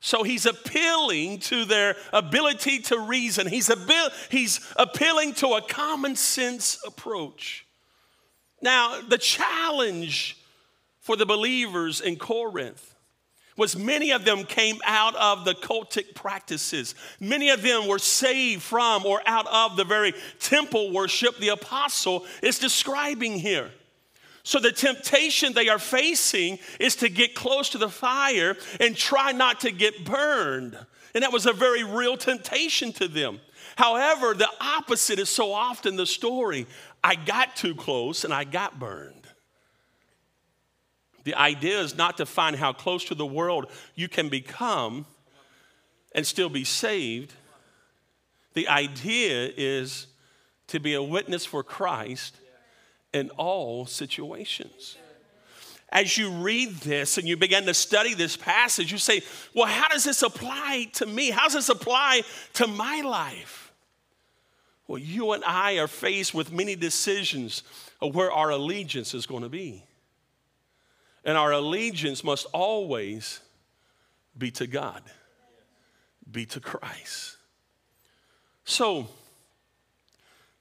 So 0.01 0.23
he's 0.23 0.47
appealing 0.47 1.41
to 1.41 1.67
their 1.67 1.95
ability 2.13 2.79
to 2.81 2.99
reason. 2.99 3.47
He's, 3.47 3.69
abil- 3.69 4.11
he's 4.31 4.61
appealing 4.77 5.35
to 5.35 5.49
a 5.49 5.63
common 5.63 6.17
sense 6.17 6.83
approach. 6.87 7.67
Now, 8.63 9.01
the 9.07 9.19
challenge 9.19 10.39
for 11.11 11.17
the 11.17 11.27
believers 11.27 12.01
in 12.01 12.15
Corinth 12.15 12.95
was 13.57 13.77
many 13.77 14.13
of 14.13 14.25
them 14.25 14.45
came 14.45 14.79
out 14.87 15.17
of 15.17 15.45
the 15.45 15.55
cultic 15.55 16.15
practices. 16.15 16.95
Many 17.19 17.51
of 17.51 17.63
them 17.63 17.89
were 17.89 17.99
saved 17.99 18.63
from 18.63 19.05
or 19.05 19.21
out 19.27 19.49
of 19.49 19.77
the 19.77 19.83
very 19.83 20.15
temple 20.39 20.93
worship 20.93 21.37
the 21.39 21.49
apostle 21.49 22.25
is 22.45 22.61
describing 22.61 23.41
here. 23.41 23.73
So, 24.45 24.61
the 24.61 24.71
temptation 24.71 25.53
they 25.53 25.69
are 25.69 25.81
facing 25.81 26.61
is 26.79 26.95
to 26.97 27.09
get 27.09 27.35
close 27.35 27.71
to 27.71 27.79
the 27.79 27.91
fire 27.91 28.57
and 28.79 28.97
try 28.97 29.33
not 29.33 29.59
to 29.63 29.73
get 29.73 30.05
burned. 30.05 30.79
And 31.13 31.25
that 31.25 31.33
was 31.33 31.47
a 31.47 31.53
very 31.53 31.83
real 31.83 32.17
temptation 32.17 32.93
to 32.93 33.09
them. 33.09 33.41
However, 33.75 34.33
the 34.33 34.49
opposite 34.61 35.19
is 35.19 35.29
so 35.29 35.53
often 35.53 35.97
the 35.97 36.07
story. 36.07 36.69
I 37.03 37.17
got 37.17 37.57
too 37.57 37.75
close 37.75 38.23
and 38.23 38.33
I 38.33 38.45
got 38.45 38.79
burned. 38.79 39.20
The 41.25 41.35
idea 41.35 41.81
is 41.81 41.97
not 41.97 42.17
to 42.17 42.27
find 42.27 42.57
how 42.57 42.73
close 42.73 43.05
to 43.05 43.15
the 43.15 43.27
world 43.27 43.71
you 43.95 44.09
can 44.09 44.29
become 44.29 45.07
and 46.13 46.27
still 46.27 46.49
be 46.49 46.65
saved. 46.65 47.35
The 48.55 48.69
idea 48.69 49.53
is 49.57 50.07
to 50.69 50.81
be 50.81 50.95
a 50.95 51.03
witness 51.03 51.45
for 51.45 51.63
Christ 51.63 52.37
in 53.13 53.31
all 53.31 53.87
situations. 53.87 54.97
As 55.93 56.17
you 56.17 56.31
read 56.31 56.77
this 56.77 57.19
and 57.19 57.27
you 57.27 57.37
begin 57.37 57.67
to 57.67 57.75
study 57.75 58.15
this 58.15 58.37
passage, 58.37 58.93
you 58.93 58.99
say, 58.99 59.23
Well, 59.55 59.67
how 59.67 59.89
does 59.89 60.05
this 60.05 60.23
apply 60.23 60.89
to 60.95 61.07
me? 61.07 61.31
How 61.31 61.45
does 61.45 61.55
this 61.55 61.69
apply 61.69 62.23
to 62.55 62.69
my 62.69 63.01
life? 63.01 63.73
Well, 64.87 64.99
you 64.99 65.33
and 65.33 65.45
I 65.45 65.79
are 65.79 65.89
faced 65.89 66.33
with 66.33 66.53
many 66.53 66.77
decisions 66.77 67.65
of 68.01 68.15
where 68.15 68.31
our 68.31 68.51
allegiance 68.51 69.15
is 69.15 69.27
going 69.27 69.43
to 69.43 69.49
be. 69.49 69.85
And 71.25 71.37
our 71.37 71.53
allegiance 71.53 72.25
must 72.25 72.47
always 72.53 73.41
be 74.37 74.51
to 74.53 74.67
God, 74.67 75.03
be 76.31 76.47
to 76.47 76.61
Christ. 76.61 77.37
So, 78.65 79.09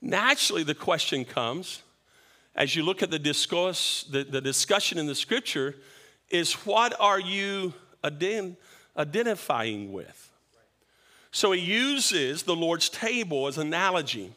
naturally, 0.01 0.63
the 0.63 0.75
question 0.75 1.24
comes 1.24 1.84
as 2.56 2.75
you 2.75 2.84
look 2.84 3.01
at 3.01 3.10
the 3.10 3.20
discourse, 3.20 4.04
the, 4.12 4.24
the 4.24 4.42
discussion 4.42 4.98
in 4.98 5.08
the 5.08 5.16
scripture, 5.16 5.75
is 6.30 6.54
what 6.66 6.94
are 7.00 7.20
you 7.20 7.74
ident- 8.04 8.58
identifying 8.98 9.94
with? 9.94 10.32
So 11.32 11.51
he 11.51 11.62
uses 11.62 12.44
the 12.44 12.56
Lord's 12.56 12.89
table 12.89 13.48
as 13.48 13.58
an 13.58 13.68
analogy 13.68 14.34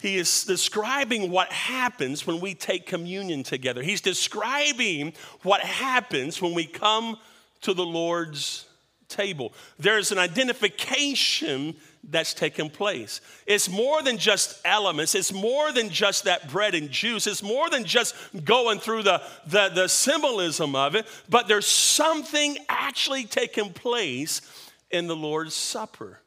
he 0.00 0.16
is 0.16 0.44
describing 0.44 1.30
what 1.30 1.52
happens 1.52 2.26
when 2.26 2.40
we 2.40 2.54
take 2.54 2.86
communion 2.86 3.42
together. 3.42 3.82
He's 3.82 4.00
describing 4.00 5.12
what 5.42 5.60
happens 5.60 6.40
when 6.40 6.54
we 6.54 6.66
come 6.66 7.18
to 7.62 7.74
the 7.74 7.84
Lord's 7.84 8.66
table. 9.08 9.52
There's 9.78 10.12
an 10.12 10.18
identification 10.18 11.74
that's 12.04 12.32
taken 12.32 12.70
place. 12.70 13.20
It's 13.46 13.68
more 13.68 14.02
than 14.02 14.18
just 14.18 14.60
elements, 14.64 15.14
it's 15.14 15.32
more 15.32 15.72
than 15.72 15.90
just 15.90 16.24
that 16.24 16.48
bread 16.48 16.74
and 16.74 16.90
juice, 16.90 17.26
it's 17.26 17.42
more 17.42 17.68
than 17.68 17.84
just 17.84 18.14
going 18.44 18.78
through 18.78 19.02
the, 19.02 19.20
the, 19.46 19.70
the 19.74 19.88
symbolism 19.88 20.76
of 20.76 20.94
it, 20.94 21.06
but 21.28 21.48
there's 21.48 21.66
something 21.66 22.56
actually 22.68 23.24
taking 23.24 23.72
place 23.72 24.42
in 24.90 25.06
the 25.06 25.16
Lord's 25.16 25.54
Supper. 25.54 26.20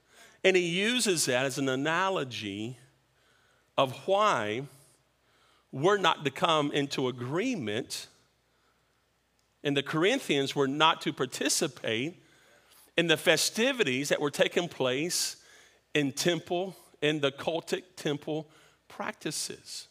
And 0.43 0.57
he 0.57 0.67
uses 0.67 1.25
that 1.25 1.45
as 1.45 1.57
an 1.57 1.69
analogy 1.69 2.77
of 3.81 4.07
why 4.07 4.61
we're 5.71 5.97
not 5.97 6.23
to 6.23 6.29
come 6.29 6.71
into 6.71 7.07
agreement, 7.07 8.07
and 9.63 9.75
the 9.75 9.81
Corinthians 9.81 10.55
were 10.55 10.67
not 10.67 11.01
to 11.01 11.11
participate 11.11 12.21
in 12.95 13.07
the 13.07 13.17
festivities 13.17 14.09
that 14.09 14.21
were 14.21 14.29
taking 14.29 14.69
place 14.69 15.37
in 15.95 16.11
temple, 16.11 16.75
in 17.01 17.21
the 17.21 17.31
cultic 17.31 17.83
temple 17.95 18.47
practices. 18.87 19.87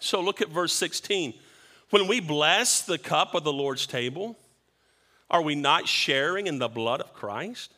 So 0.00 0.20
look 0.20 0.40
at 0.40 0.48
verse 0.48 0.72
16. 0.72 1.34
When 1.90 2.08
we 2.08 2.18
bless 2.18 2.82
the 2.82 2.98
cup 2.98 3.36
of 3.36 3.44
the 3.44 3.52
Lord's 3.52 3.86
table, 3.86 4.36
are 5.30 5.42
we 5.42 5.54
not 5.54 5.86
sharing 5.86 6.48
in 6.48 6.58
the 6.58 6.68
blood 6.68 7.00
of 7.00 7.12
Christ? 7.12 7.72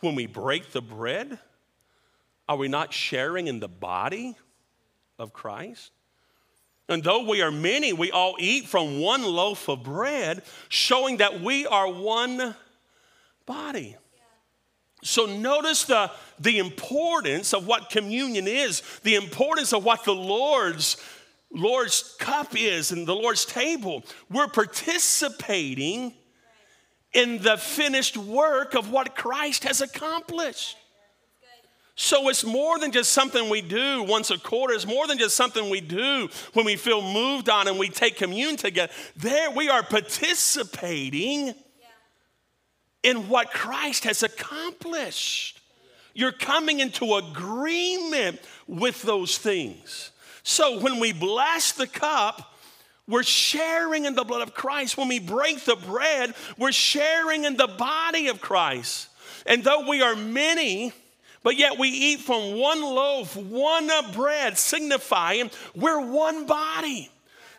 When 0.00 0.14
we 0.14 0.26
break 0.26 0.72
the 0.72 0.80
bread, 0.80 1.38
are 2.48 2.56
we 2.56 2.68
not 2.68 2.92
sharing 2.92 3.46
in 3.46 3.60
the 3.60 3.68
body 3.68 4.36
of 5.18 5.32
Christ? 5.32 5.90
And 6.88 7.02
though 7.02 7.28
we 7.28 7.42
are 7.42 7.50
many, 7.50 7.92
we 7.92 8.10
all 8.10 8.36
eat 8.38 8.66
from 8.66 9.00
one 9.00 9.22
loaf 9.22 9.68
of 9.68 9.82
bread, 9.82 10.42
showing 10.68 11.18
that 11.18 11.40
we 11.40 11.66
are 11.66 11.90
one 11.90 12.54
body. 13.46 13.96
So 15.02 15.26
notice 15.26 15.84
the, 15.84 16.10
the 16.38 16.58
importance 16.58 17.54
of 17.54 17.66
what 17.66 17.90
communion 17.90 18.46
is, 18.46 18.82
the 19.02 19.16
importance 19.16 19.72
of 19.72 19.84
what 19.84 20.04
the 20.04 20.14
Lord's 20.14 20.96
Lord's 21.54 22.16
cup 22.18 22.56
is 22.56 22.92
and 22.92 23.06
the 23.06 23.14
Lord's 23.14 23.44
table. 23.44 24.04
We're 24.30 24.48
participating 24.48 26.14
in 27.12 27.42
the 27.42 27.58
finished 27.58 28.16
work 28.16 28.74
of 28.74 28.90
what 28.90 29.14
Christ 29.14 29.64
has 29.64 29.82
accomplished. 29.82 30.78
So 31.94 32.30
it's 32.30 32.44
more 32.44 32.78
than 32.78 32.90
just 32.90 33.12
something 33.12 33.50
we 33.50 33.60
do 33.60 34.02
once 34.02 34.30
a 34.30 34.38
quarter. 34.38 34.72
It's 34.72 34.86
more 34.86 35.06
than 35.06 35.18
just 35.18 35.36
something 35.36 35.68
we 35.68 35.82
do 35.82 36.28
when 36.54 36.64
we 36.64 36.76
feel 36.76 37.02
moved 37.02 37.50
on 37.50 37.68
and 37.68 37.78
we 37.78 37.90
take 37.90 38.16
communion 38.16 38.56
together. 38.56 38.92
There 39.16 39.50
we 39.50 39.68
are 39.68 39.82
participating 39.82 41.48
yeah. 41.48 41.52
in 43.02 43.28
what 43.28 43.52
Christ 43.52 44.04
has 44.04 44.22
accomplished. 44.22 45.60
You're 46.14 46.32
coming 46.32 46.80
into 46.80 47.14
agreement 47.14 48.40
with 48.66 49.02
those 49.02 49.36
things. 49.36 50.12
So 50.42 50.80
when 50.80 50.98
we 50.98 51.12
bless 51.12 51.72
the 51.72 51.86
cup, 51.86 52.54
we're 53.06 53.22
sharing 53.22 54.06
in 54.06 54.14
the 54.14 54.24
blood 54.24 54.42
of 54.42 54.54
Christ. 54.54 54.96
When 54.96 55.08
we 55.08 55.18
break 55.18 55.64
the 55.64 55.76
bread, 55.76 56.34
we're 56.56 56.72
sharing 56.72 57.44
in 57.44 57.56
the 57.56 57.66
body 57.66 58.28
of 58.28 58.40
Christ. 58.40 59.08
And 59.44 59.62
though 59.62 59.88
we 59.88 60.02
are 60.02 60.14
many, 60.14 60.92
but 61.42 61.56
yet 61.56 61.78
we 61.78 61.88
eat 61.88 62.20
from 62.20 62.58
one 62.58 62.82
loaf, 62.82 63.36
one 63.36 63.90
bread, 64.12 64.58
signifying 64.58 65.50
we're 65.74 66.00
one 66.00 66.46
body. 66.46 67.10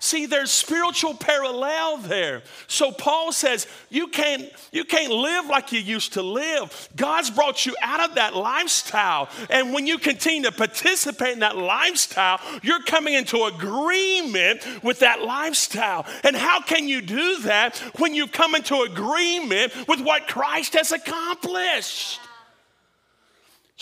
See, 0.03 0.25
there's 0.25 0.51
spiritual 0.51 1.13
parallel 1.13 1.95
there. 1.99 2.43
So 2.67 2.91
Paul 2.91 3.31
says, 3.31 3.67
you 3.89 4.07
can't, 4.07 4.51
you 4.73 4.83
can't 4.83 5.13
live 5.13 5.45
like 5.45 5.71
you 5.71 5.79
used 5.79 6.13
to 6.13 6.21
live. 6.21 6.89
God's 6.97 7.29
brought 7.29 7.65
you 7.65 7.73
out 7.81 8.09
of 8.09 8.15
that 8.15 8.35
lifestyle. 8.35 9.29
And 9.49 9.73
when 9.73 9.87
you 9.87 9.97
continue 9.97 10.43
to 10.43 10.51
participate 10.51 11.31
in 11.31 11.39
that 11.39 11.55
lifestyle, 11.55 12.41
you're 12.61 12.83
coming 12.83 13.13
into 13.13 13.45
agreement 13.45 14.83
with 14.83 14.99
that 14.99 15.21
lifestyle. 15.21 16.05
And 16.25 16.35
how 16.35 16.59
can 16.59 16.89
you 16.89 17.01
do 17.01 17.39
that 17.43 17.77
when 17.97 18.13
you 18.13 18.27
come 18.27 18.55
into 18.55 18.81
agreement 18.81 19.71
with 19.87 20.01
what 20.01 20.27
Christ 20.27 20.73
has 20.73 20.91
accomplished? 20.91 22.19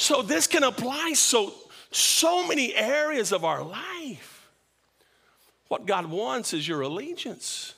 So 0.02 0.24
this 0.24 0.48
can 0.48 0.64
apply 0.64 1.14
so 1.14 1.54
so 1.92 2.48
many 2.48 2.74
areas 2.74 3.32
of 3.32 3.46
our 3.46 3.62
life. 3.62 4.50
What 5.68 5.86
God 5.86 6.08
wants 6.08 6.54
is 6.54 6.68
your 6.68 6.82
allegiance. 6.82 7.76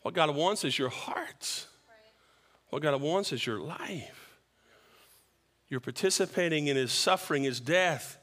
What 0.00 0.14
God 0.14 0.34
wants 0.34 0.64
is 0.64 0.78
your 0.78 0.88
heart. 0.88 1.66
What 2.70 2.80
God 2.80 2.98
wants 3.02 3.34
is 3.34 3.46
your 3.46 3.58
life. 3.58 4.38
You're 5.68 5.80
participating 5.80 6.68
in 6.68 6.76
his 6.76 6.90
suffering, 6.90 7.42
his 7.42 7.60
death, 7.60 8.16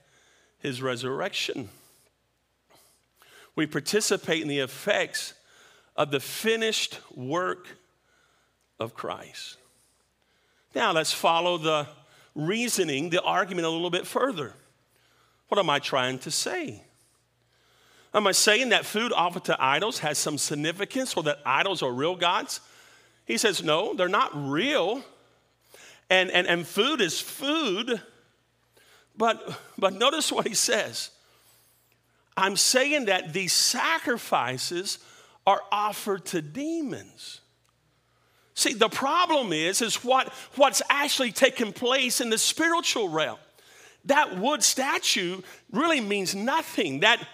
his 0.58 0.82
resurrection. 0.82 1.70
We 3.56 3.68
participate 3.68 4.42
in 4.42 4.48
the 4.48 4.58
effects 4.58 5.36
of 5.96 6.10
the 6.10 6.20
finished 6.20 7.00
work 7.14 7.68
of 8.80 8.96
Christ. 8.96 9.58
Now 10.74 10.94
let's 10.94 11.14
follow 11.14 11.60
the 11.60 11.88
reasoning 12.36 13.10
the 13.10 13.22
argument 13.22 13.66
a 13.66 13.70
little 13.70 13.90
bit 13.90 14.08
further. 14.08 14.54
What 15.50 15.60
am 15.60 15.70
I 15.70 15.80
trying 15.80 16.20
to 16.20 16.32
say? 16.32 16.84
Am 18.14 18.28
I 18.28 18.32
saying 18.32 18.70
that 18.70 18.86
food 18.86 19.12
offered 19.14 19.46
to 19.46 19.64
idols 19.64 20.00
has 20.00 20.18
some 20.18 20.38
significance 20.38 21.16
or 21.16 21.24
that 21.24 21.40
idols 21.46 21.82
are 21.82 21.92
real 21.92 22.16
gods? 22.16 22.60
He 23.26 23.38
says, 23.38 23.64
no, 23.64 23.94
they're 23.94 24.10
not 24.10 24.32
real. 24.34 25.04
And, 26.10 26.32
and, 26.32 26.48
and 26.48 26.68
food 26.68 27.00
is 27.02 27.20
food. 27.22 28.02
But, 29.18 29.60
but 29.78 29.94
notice 29.94 30.32
what 30.32 30.48
he 30.48 30.54
says. 30.54 31.12
I'm 32.36 32.56
saying 32.56 33.06
that 33.06 33.34
these 33.34 33.54
sacrifices 33.54 35.00
are 35.46 35.62
offered 35.72 36.26
to 36.28 36.42
demons. 36.42 37.41
See, 38.54 38.74
the 38.74 38.90
problem 38.90 39.54
is, 39.54 39.82
is 39.82 40.04
what, 40.04 40.30
what's 40.56 40.82
actually 40.90 41.32
taking 41.32 41.72
place 41.72 42.22
in 42.22 42.30
the 42.30 42.38
spiritual 42.38 43.10
realm. 43.10 43.40
That 44.06 44.38
wood 44.40 44.64
statue 44.64 45.42
really 45.72 46.02
means 46.02 46.36
nothing. 46.36 47.02
That, 47.02 47.26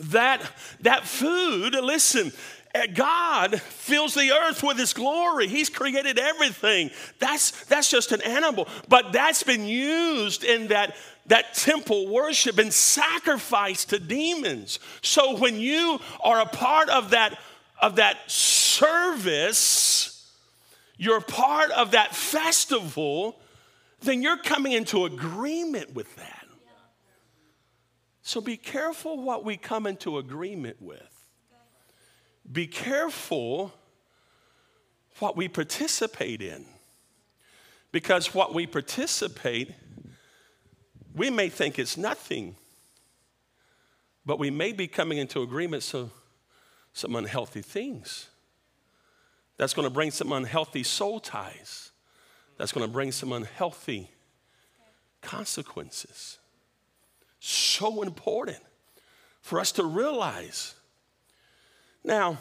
that, 0.00 0.42
that 0.80 1.04
food, 1.06 1.74
listen, 1.74 2.32
eh, 2.74 2.88
God 2.88 3.60
fills 3.60 4.14
the 4.14 4.32
earth 4.32 4.62
with 4.62 4.76
his 4.76 4.92
glory. 4.92 5.46
He's 5.46 5.70
created 5.70 6.18
everything. 6.18 6.90
That's, 7.20 7.64
that's 7.66 7.90
just 7.90 8.12
an 8.12 8.20
animal. 8.22 8.68
But 8.88 9.12
that's 9.12 9.44
been 9.44 9.66
used 9.66 10.44
in 10.44 10.68
that, 10.68 10.96
that 11.26 11.54
temple 11.54 12.08
worship 12.08 12.58
and 12.58 12.72
sacrifice 12.72 13.84
to 13.86 13.98
demons. 13.98 14.78
So 15.00 15.38
when 15.38 15.56
you 15.56 16.00
are 16.20 16.40
a 16.40 16.46
part 16.46 16.90
of 16.90 17.10
that, 17.10 17.38
of 17.80 17.96
that 17.96 18.30
service, 18.30 20.13
you're 20.96 21.20
part 21.20 21.70
of 21.70 21.92
that 21.92 22.14
festival, 22.14 23.38
then 24.00 24.22
you're 24.22 24.38
coming 24.38 24.72
into 24.72 25.04
agreement 25.04 25.94
with 25.94 26.14
that. 26.16 26.46
So 28.22 28.40
be 28.40 28.56
careful 28.56 29.22
what 29.22 29.44
we 29.44 29.56
come 29.56 29.86
into 29.86 30.18
agreement 30.18 30.80
with. 30.80 31.26
Be 32.50 32.66
careful 32.66 33.72
what 35.18 35.36
we 35.36 35.48
participate 35.48 36.40
in. 36.40 36.64
Because 37.92 38.34
what 38.34 38.54
we 38.54 38.66
participate, 38.66 39.72
we 41.14 41.30
may 41.30 41.48
think 41.48 41.78
it's 41.78 41.96
nothing, 41.96 42.56
but 44.26 44.38
we 44.38 44.50
may 44.50 44.72
be 44.72 44.88
coming 44.88 45.18
into 45.18 45.42
agreement 45.42 45.82
so 45.82 46.10
some 46.92 47.14
unhealthy 47.14 47.62
things. 47.62 48.28
That's 49.56 49.74
going 49.74 49.86
to 49.86 49.94
bring 49.94 50.10
some 50.10 50.32
unhealthy 50.32 50.82
soul 50.82 51.20
ties. 51.20 51.90
That's 52.58 52.72
going 52.72 52.86
to 52.86 52.92
bring 52.92 53.12
some 53.12 53.32
unhealthy 53.32 54.10
consequences. 55.22 56.38
So 57.40 58.02
important 58.02 58.58
for 59.40 59.60
us 59.60 59.72
to 59.72 59.84
realize. 59.84 60.74
Now, 62.02 62.38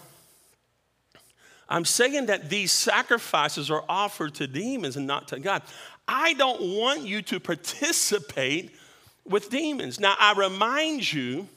I'm 1.67 1.86
saying 1.86 2.28
that 2.28 2.49
these 2.49 2.71
sacrifices 2.71 3.71
are 3.71 3.84
offered 3.88 4.36
to 4.36 4.47
demons 4.47 4.97
and 4.97 5.08
not 5.08 5.30
to 5.30 5.39
God. 5.39 5.63
I 6.08 6.34
don't 6.34 6.78
want 6.78 7.02
you 7.02 7.21
to 7.23 7.39
participate 7.39 8.76
with 9.26 9.49
demons. 9.49 9.99
Now, 9.99 10.15
I 10.19 10.34
remind 10.34 11.12
you 11.12 11.47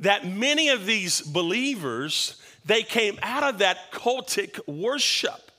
that 0.00 0.26
many 0.26 0.68
of 0.68 0.86
these 0.86 1.20
believers 1.20 2.40
they 2.64 2.82
came 2.82 3.18
out 3.22 3.42
of 3.42 3.58
that 3.58 3.92
cultic 3.92 4.58
worship. 4.66 5.50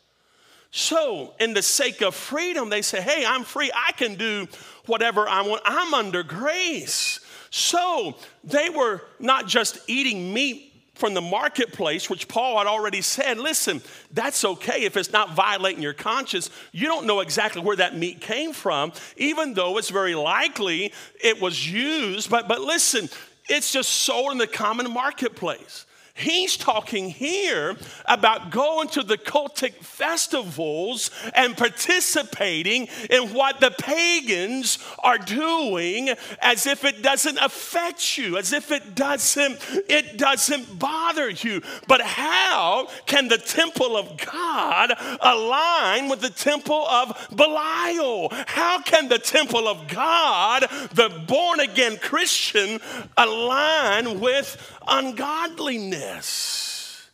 So, 0.71 1.35
in 1.39 1.53
the 1.53 1.61
sake 1.61 2.01
of 2.01 2.15
freedom, 2.15 2.69
they 2.69 2.81
say, 2.81 3.01
Hey, 3.01 3.25
I'm 3.25 3.43
free. 3.43 3.71
I 3.75 3.91
can 3.91 4.15
do 4.15 4.47
whatever 4.87 5.27
I 5.27 5.41
want. 5.41 5.61
I'm 5.65 5.93
under 5.93 6.23
grace. 6.23 7.19
So, 7.51 8.15
they 8.43 8.69
were 8.69 9.03
not 9.19 9.47
just 9.47 9.77
eating 9.87 10.33
meat 10.33 10.73
from 10.95 11.13
the 11.13 11.21
marketplace, 11.21 12.09
which 12.09 12.27
Paul 12.27 12.59
had 12.59 12.67
already 12.67 13.01
said, 13.01 13.39
listen, 13.39 13.81
that's 14.11 14.45
okay 14.45 14.83
if 14.83 14.95
it's 14.95 15.11
not 15.11 15.33
violating 15.33 15.81
your 15.81 15.93
conscience. 15.93 16.49
You 16.71 16.87
don't 16.87 17.07
know 17.07 17.19
exactly 17.19 17.61
where 17.61 17.75
that 17.77 17.97
meat 17.97 18.21
came 18.21 18.53
from, 18.53 18.93
even 19.17 19.55
though 19.55 19.77
it's 19.79 19.89
very 19.89 20.13
likely 20.13 20.93
it 21.21 21.41
was 21.41 21.69
used. 21.71 22.29
But, 22.29 22.47
but 22.47 22.61
listen, 22.61 23.09
it's 23.49 23.71
just 23.71 23.89
sold 23.89 24.33
in 24.33 24.37
the 24.37 24.47
common 24.47 24.91
marketplace. 24.91 25.85
He's 26.15 26.57
talking 26.57 27.09
here 27.09 27.75
about 28.05 28.51
going 28.51 28.87
to 28.89 29.01
the 29.01 29.17
cultic 29.17 29.73
festivals 29.83 31.09
and 31.33 31.57
participating 31.57 32.87
in 33.09 33.33
what 33.33 33.59
the 33.59 33.71
pagans 33.71 34.77
are 34.99 35.17
doing 35.17 36.09
as 36.39 36.67
if 36.67 36.85
it 36.85 37.01
doesn't 37.01 37.39
affect 37.39 38.15
you, 38.15 38.37
as 38.37 38.53
if 38.53 38.71
it 38.71 38.93
doesn't 38.93 39.57
it 39.89 40.17
doesn't 40.17 40.77
bother 40.77 41.31
you. 41.31 41.63
But 41.87 42.01
how 42.01 42.89
can 43.07 43.27
the 43.27 43.39
temple 43.39 43.97
of 43.97 44.15
God 44.17 44.93
align 45.19 46.09
with 46.09 46.21
the 46.21 46.29
temple 46.29 46.87
of 46.89 47.27
Belial? 47.35 48.31
How 48.45 48.81
can 48.81 49.09
the 49.09 49.17
temple 49.17 49.67
of 49.67 49.87
God, 49.87 50.67
the 50.93 51.09
born 51.27 51.59
again 51.59 51.97
Christian, 51.97 52.79
align 53.17 54.19
with 54.19 54.72
ungodliness. 54.87 57.09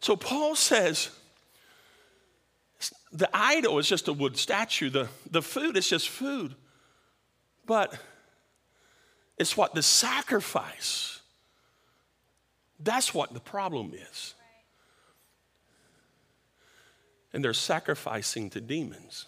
So 0.00 0.16
Paul 0.16 0.54
says 0.54 1.10
the 3.12 3.30
idol 3.32 3.78
is 3.78 3.88
just 3.88 4.08
a 4.08 4.12
wood 4.12 4.36
statue, 4.36 4.90
the, 4.90 5.08
the 5.30 5.40
food 5.40 5.76
is 5.76 5.88
just 5.88 6.08
food. 6.08 6.54
But 7.66 7.96
it's 9.38 9.56
what 9.56 9.74
the 9.74 9.82
sacrifice, 9.82 11.20
that's 12.78 13.14
what 13.14 13.32
the 13.32 13.40
problem 13.40 13.92
is. 13.94 14.34
And 17.32 17.42
they're 17.42 17.52
sacrificing 17.52 18.50
to 18.50 18.60
demons. 18.60 19.26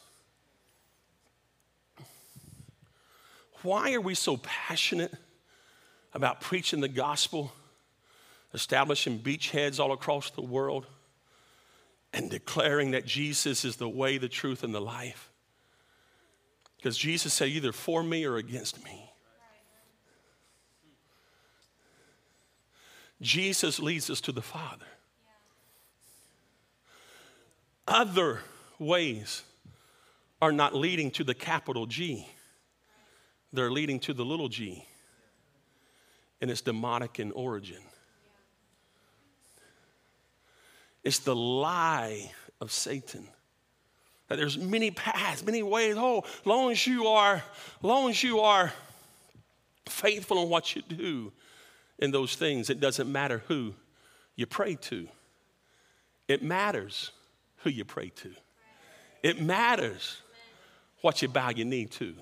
Why 3.62 3.94
are 3.94 4.00
we 4.00 4.14
so 4.14 4.36
passionate 4.36 5.12
about 6.12 6.40
preaching 6.40 6.80
the 6.80 6.88
gospel? 6.88 7.52
Establishing 8.56 9.20
beachheads 9.20 9.78
all 9.78 9.92
across 9.92 10.30
the 10.30 10.42
world. 10.42 10.86
and 12.12 12.30
declaring 12.30 12.92
that 12.92 13.04
Jesus 13.04 13.62
is 13.62 13.76
the 13.76 13.88
way, 13.88 14.16
the 14.16 14.28
truth, 14.28 14.64
and 14.64 14.74
the 14.74 14.80
life. 14.80 15.28
Because 16.76 16.96
Jesus 16.96 17.34
said, 17.34 17.48
either 17.48 17.72
for 17.72 18.02
me 18.02 18.24
or 18.24 18.36
against 18.36 18.82
me. 18.82 19.10
Jesus 23.20 23.78
leads 23.78 24.08
us 24.08 24.22
to 24.22 24.32
the 24.32 24.40
Father. 24.40 24.86
Other 27.86 28.40
ways 28.78 29.42
are 30.40 30.52
not 30.52 30.74
leading 30.74 31.10
to 31.12 31.24
the 31.24 31.34
capital 31.34 31.84
G, 31.84 32.26
they're 33.52 33.70
leading 33.70 34.00
to 34.00 34.14
the 34.14 34.24
little 34.24 34.48
g. 34.48 34.86
And 36.40 36.50
it's 36.50 36.60
demonic 36.60 37.18
in 37.18 37.32
origin. 37.32 37.82
It's 41.06 41.20
the 41.20 41.36
lie 41.36 42.32
of 42.60 42.72
Satan. 42.72 43.28
That 44.26 44.38
there's 44.38 44.58
many 44.58 44.90
paths, 44.90 45.46
many 45.46 45.62
ways. 45.62 45.94
Oh, 45.96 46.24
long 46.44 46.72
as 46.72 46.84
you 46.84 47.06
are, 47.06 47.44
long 47.80 48.10
as 48.10 48.24
you 48.24 48.40
are 48.40 48.72
faithful 49.88 50.42
in 50.42 50.48
what 50.48 50.74
you 50.74 50.82
do 50.82 51.32
in 52.00 52.10
those 52.10 52.34
things, 52.34 52.70
it 52.70 52.80
doesn't 52.80 53.10
matter 53.10 53.44
who 53.46 53.72
you 54.34 54.46
pray 54.46 54.74
to. 54.74 55.06
It 56.26 56.42
matters 56.42 57.12
who 57.58 57.70
you 57.70 57.84
pray 57.84 58.08
to. 58.08 58.32
It 59.22 59.40
matters 59.40 60.16
what 61.02 61.22
you 61.22 61.28
bow 61.28 61.50
your 61.50 61.68
knee 61.68 61.86
to. 61.86 62.16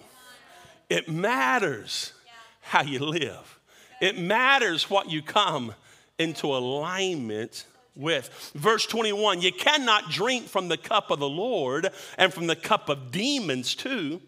It 0.90 1.08
matters 1.08 2.12
how 2.60 2.82
you 2.82 2.98
live. 2.98 3.58
It 4.02 4.18
matters 4.18 4.90
what 4.90 5.10
you 5.10 5.22
come 5.22 5.72
into 6.18 6.48
alignment 6.48 7.64
with. 7.94 8.52
Verse 8.54 8.86
21 8.86 9.40
You 9.40 9.52
cannot 9.52 10.10
drink 10.10 10.48
from 10.48 10.68
the 10.68 10.76
cup 10.76 11.10
of 11.10 11.18
the 11.18 11.28
Lord 11.28 11.90
and 12.18 12.32
from 12.32 12.46
the 12.46 12.56
cup 12.56 12.88
of 12.88 13.10
demons 13.10 13.74
too. 13.74 14.20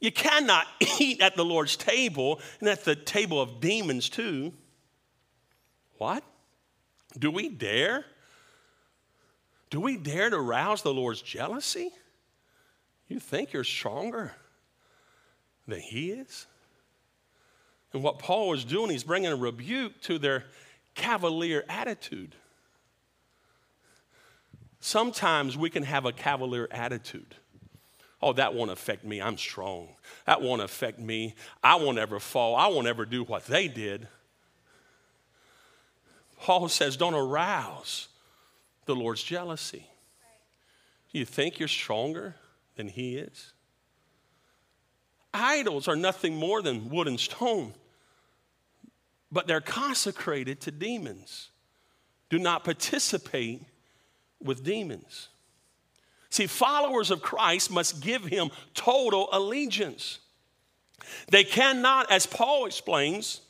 You 0.00 0.10
cannot 0.10 0.66
eat 1.00 1.20
at 1.20 1.36
the 1.36 1.44
Lord's 1.44 1.76
table 1.76 2.40
and 2.60 2.68
at 2.68 2.84
the 2.84 2.96
table 2.96 3.40
of 3.40 3.60
demons 3.60 4.08
too. 4.08 4.52
What? 5.98 6.24
Do 7.18 7.30
we 7.30 7.48
dare? 7.48 8.04
Do 9.68 9.80
we 9.80 9.96
dare 9.96 10.30
to 10.30 10.40
rouse 10.40 10.82
the 10.82 10.94
Lord's 10.94 11.22
jealousy? 11.22 11.90
You 13.08 13.20
think 13.20 13.52
you're 13.52 13.64
stronger 13.64 14.32
than 15.66 15.80
He 15.80 16.10
is? 16.10 16.46
And 17.92 18.02
what 18.02 18.18
Paul 18.18 18.54
is 18.54 18.64
doing, 18.64 18.90
he's 18.90 19.04
bringing 19.04 19.32
a 19.32 19.36
rebuke 19.36 20.00
to 20.02 20.18
their 20.18 20.44
cavalier 20.94 21.64
attitude. 21.68 22.36
Sometimes 24.80 25.56
we 25.56 25.70
can 25.70 25.82
have 25.82 26.06
a 26.06 26.12
cavalier 26.12 26.66
attitude. 26.70 27.36
Oh, 28.22 28.32
that 28.34 28.54
won't 28.54 28.70
affect 28.70 29.04
me. 29.04 29.20
I'm 29.20 29.38
strong. 29.38 29.88
That 30.26 30.42
won't 30.42 30.62
affect 30.62 30.98
me. 30.98 31.34
I 31.62 31.76
won't 31.76 31.98
ever 31.98 32.18
fall. 32.18 32.56
I 32.56 32.66
won't 32.68 32.86
ever 32.86 33.04
do 33.04 33.22
what 33.22 33.46
they 33.46 33.68
did. 33.68 34.08
Paul 36.40 36.68
says, 36.68 36.96
don't 36.96 37.14
arouse 37.14 38.08
the 38.86 38.96
Lord's 38.96 39.22
jealousy. 39.22 39.86
Do 41.12 41.18
you 41.18 41.24
think 41.24 41.58
you're 41.58 41.68
stronger 41.68 42.36
than 42.76 42.88
He 42.88 43.16
is? 43.16 43.52
Idols 45.32 45.86
are 45.88 45.96
nothing 45.96 46.36
more 46.36 46.62
than 46.62 46.90
wood 46.90 47.06
and 47.06 47.20
stone, 47.20 47.74
but 49.30 49.46
they're 49.46 49.60
consecrated 49.60 50.60
to 50.62 50.70
demons. 50.70 51.50
Do 52.30 52.38
not 52.38 52.64
participate 52.64 53.62
with 54.42 54.64
demons. 54.64 55.28
See, 56.30 56.46
followers 56.46 57.10
of 57.10 57.22
Christ 57.22 57.70
must 57.70 58.00
give 58.00 58.24
him 58.24 58.50
total 58.74 59.28
allegiance. 59.32 60.20
They 61.28 61.44
cannot, 61.44 62.10
as 62.10 62.26
Paul 62.26 62.66
explains, 62.66 63.40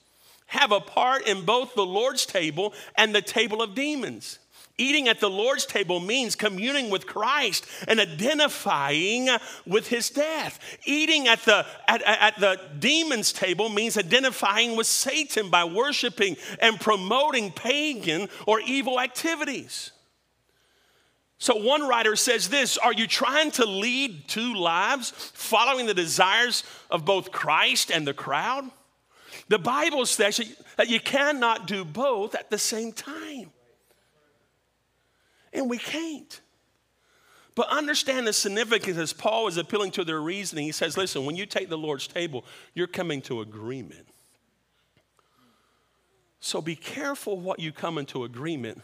have 0.47 0.73
a 0.73 0.81
part 0.81 1.27
in 1.27 1.45
both 1.45 1.75
the 1.75 1.87
Lord's 1.87 2.27
table 2.27 2.73
and 2.97 3.15
the 3.15 3.23
table 3.23 3.63
of 3.63 3.75
demons. 3.75 4.39
Eating 4.79 5.09
at 5.09 5.21
the 5.21 5.29
Lord's 5.29 5.67
table 5.67 6.01
means 6.01 6.35
communing 6.35 6.89
with 6.89 7.07
Christ 7.07 7.67
and 7.87 8.01
identifying 8.01 9.29
with 9.67 9.89
his 9.89 10.09
death. 10.09 10.59
Eating 10.87 11.29
at 11.29 11.41
the, 11.45 11.67
at, 11.87 12.03
at 12.03 12.41
the 12.41 12.59
demon's 12.79 13.31
table 13.31 13.69
means 13.69 13.99
identifying 13.99 14.77
with 14.77 14.87
Satan 14.87 15.51
by 15.51 15.65
worshiping 15.65 16.39
and 16.61 16.81
promoting 16.81 17.53
pagan 17.53 18.31
or 18.47 18.61
evil 18.61 18.99
activities. 18.99 19.93
So, 21.41 21.57
one 21.57 21.89
writer 21.89 22.17
says 22.17 22.51
this 22.51 22.77
Are 22.77 22.93
you 22.93 23.07
trying 23.07 23.51
to 23.53 23.65
lead 23.65 24.29
two 24.29 24.55
lives, 24.55 25.11
following 25.11 25.87
the 25.87 25.95
desires 25.95 26.63
of 26.91 27.07
both 27.07 27.33
Christ 27.33 27.91
and 27.91 28.07
the 28.07 28.13
crowd? 28.13 28.71
The 29.49 29.59
Bible 29.59 30.05
says 30.05 30.41
that 30.77 30.91
you 30.91 31.01
cannot 31.01 31.67
do 31.67 31.85
both 31.85 32.35
at 32.35 32.51
the 32.51 32.59
same 32.59 32.93
time. 32.93 33.51
And 35.53 35.69
we 35.69 35.79
can't. 35.79 36.41
But 37.55 37.69
understand 37.69 38.27
the 38.27 38.35
significance 38.35 38.99
as 38.99 39.15
Paul 39.15 39.49
is 39.49 39.57
appealing 39.57 39.93
to 39.93 40.05
their 40.05 40.21
reasoning. 40.21 40.67
He 40.67 40.73
says, 40.73 40.99
Listen, 40.99 41.25
when 41.25 41.37
you 41.37 41.47
take 41.47 41.71
the 41.71 41.79
Lord's 41.79 42.07
table, 42.07 42.45
you're 42.75 42.87
coming 42.87 43.23
to 43.23 43.41
agreement. 43.41 44.07
So 46.39 46.61
be 46.61 46.77
careful 46.77 47.41
what 47.41 47.61
you 47.61 47.73
come 47.73 47.97
into 47.97 48.25
agreement 48.25 48.83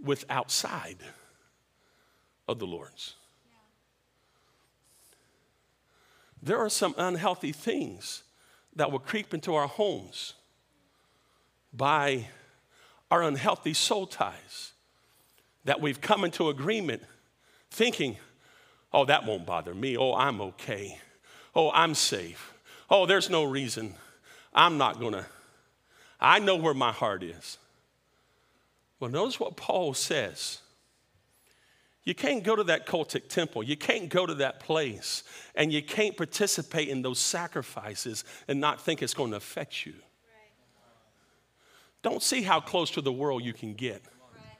with 0.00 0.24
outside 0.30 0.98
of 2.48 2.58
the 2.58 2.66
Lord's. 2.66 3.14
There 6.42 6.58
are 6.58 6.68
some 6.68 6.94
unhealthy 6.98 7.52
things 7.52 8.24
that 8.74 8.90
will 8.90 8.98
creep 8.98 9.32
into 9.32 9.54
our 9.54 9.68
homes 9.68 10.34
by 11.72 12.26
our 13.10 13.22
unhealthy 13.22 13.74
soul 13.74 14.06
ties 14.06 14.72
that 15.64 15.80
we've 15.80 16.00
come 16.00 16.24
into 16.24 16.48
agreement 16.48 17.02
thinking, 17.70 18.16
oh, 18.92 19.04
that 19.04 19.24
won't 19.24 19.46
bother 19.46 19.74
me. 19.74 19.96
Oh, 19.96 20.14
I'm 20.14 20.40
okay. 20.40 20.98
Oh, 21.54 21.70
I'm 21.72 21.94
safe. 21.94 22.52
Oh, 22.90 23.06
there's 23.06 23.30
no 23.30 23.44
reason. 23.44 23.94
I'm 24.52 24.78
not 24.78 24.98
going 24.98 25.12
to. 25.12 25.26
I 26.20 26.38
know 26.38 26.56
where 26.56 26.74
my 26.74 26.92
heart 26.92 27.22
is. 27.22 27.58
Well, 28.98 29.10
notice 29.10 29.38
what 29.38 29.56
Paul 29.56 29.94
says 29.94 30.60
you 32.04 32.14
can't 32.14 32.42
go 32.42 32.56
to 32.56 32.64
that 32.64 32.86
cultic 32.86 33.28
temple. 33.28 33.62
You 33.62 33.76
can't 33.76 34.08
go 34.08 34.26
to 34.26 34.34
that 34.34 34.58
place. 34.58 35.22
And 35.54 35.72
you 35.72 35.82
can't 35.82 36.16
participate 36.16 36.88
in 36.88 37.02
those 37.02 37.20
sacrifices 37.20 38.24
and 38.48 38.60
not 38.60 38.80
think 38.80 39.02
it's 39.02 39.14
going 39.14 39.30
to 39.30 39.36
affect 39.36 39.86
you. 39.86 39.92
Right. 39.92 40.00
Don't 42.02 42.22
see 42.22 42.42
how 42.42 42.60
close 42.60 42.90
to 42.92 43.00
the 43.00 43.12
world 43.12 43.44
you 43.44 43.52
can 43.52 43.74
get. 43.74 44.02
Right. 44.02 44.56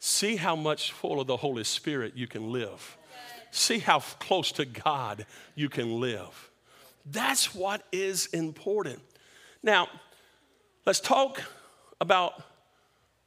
See 0.00 0.36
how 0.36 0.54
much 0.54 0.92
full 0.92 1.18
of 1.18 1.26
the 1.26 1.38
Holy 1.38 1.64
Spirit 1.64 2.14
you 2.14 2.26
can 2.26 2.52
live. 2.52 2.98
See 3.52 3.78
how 3.78 4.00
close 4.00 4.52
to 4.52 4.64
God 4.64 5.26
you 5.54 5.68
can 5.68 5.98
live. 5.98 6.50
That's 7.06 7.54
what 7.54 7.82
is 7.90 8.26
important. 8.26 9.00
Now, 9.62 9.88
let's 10.84 11.00
talk 11.00 11.42
about 12.00 12.34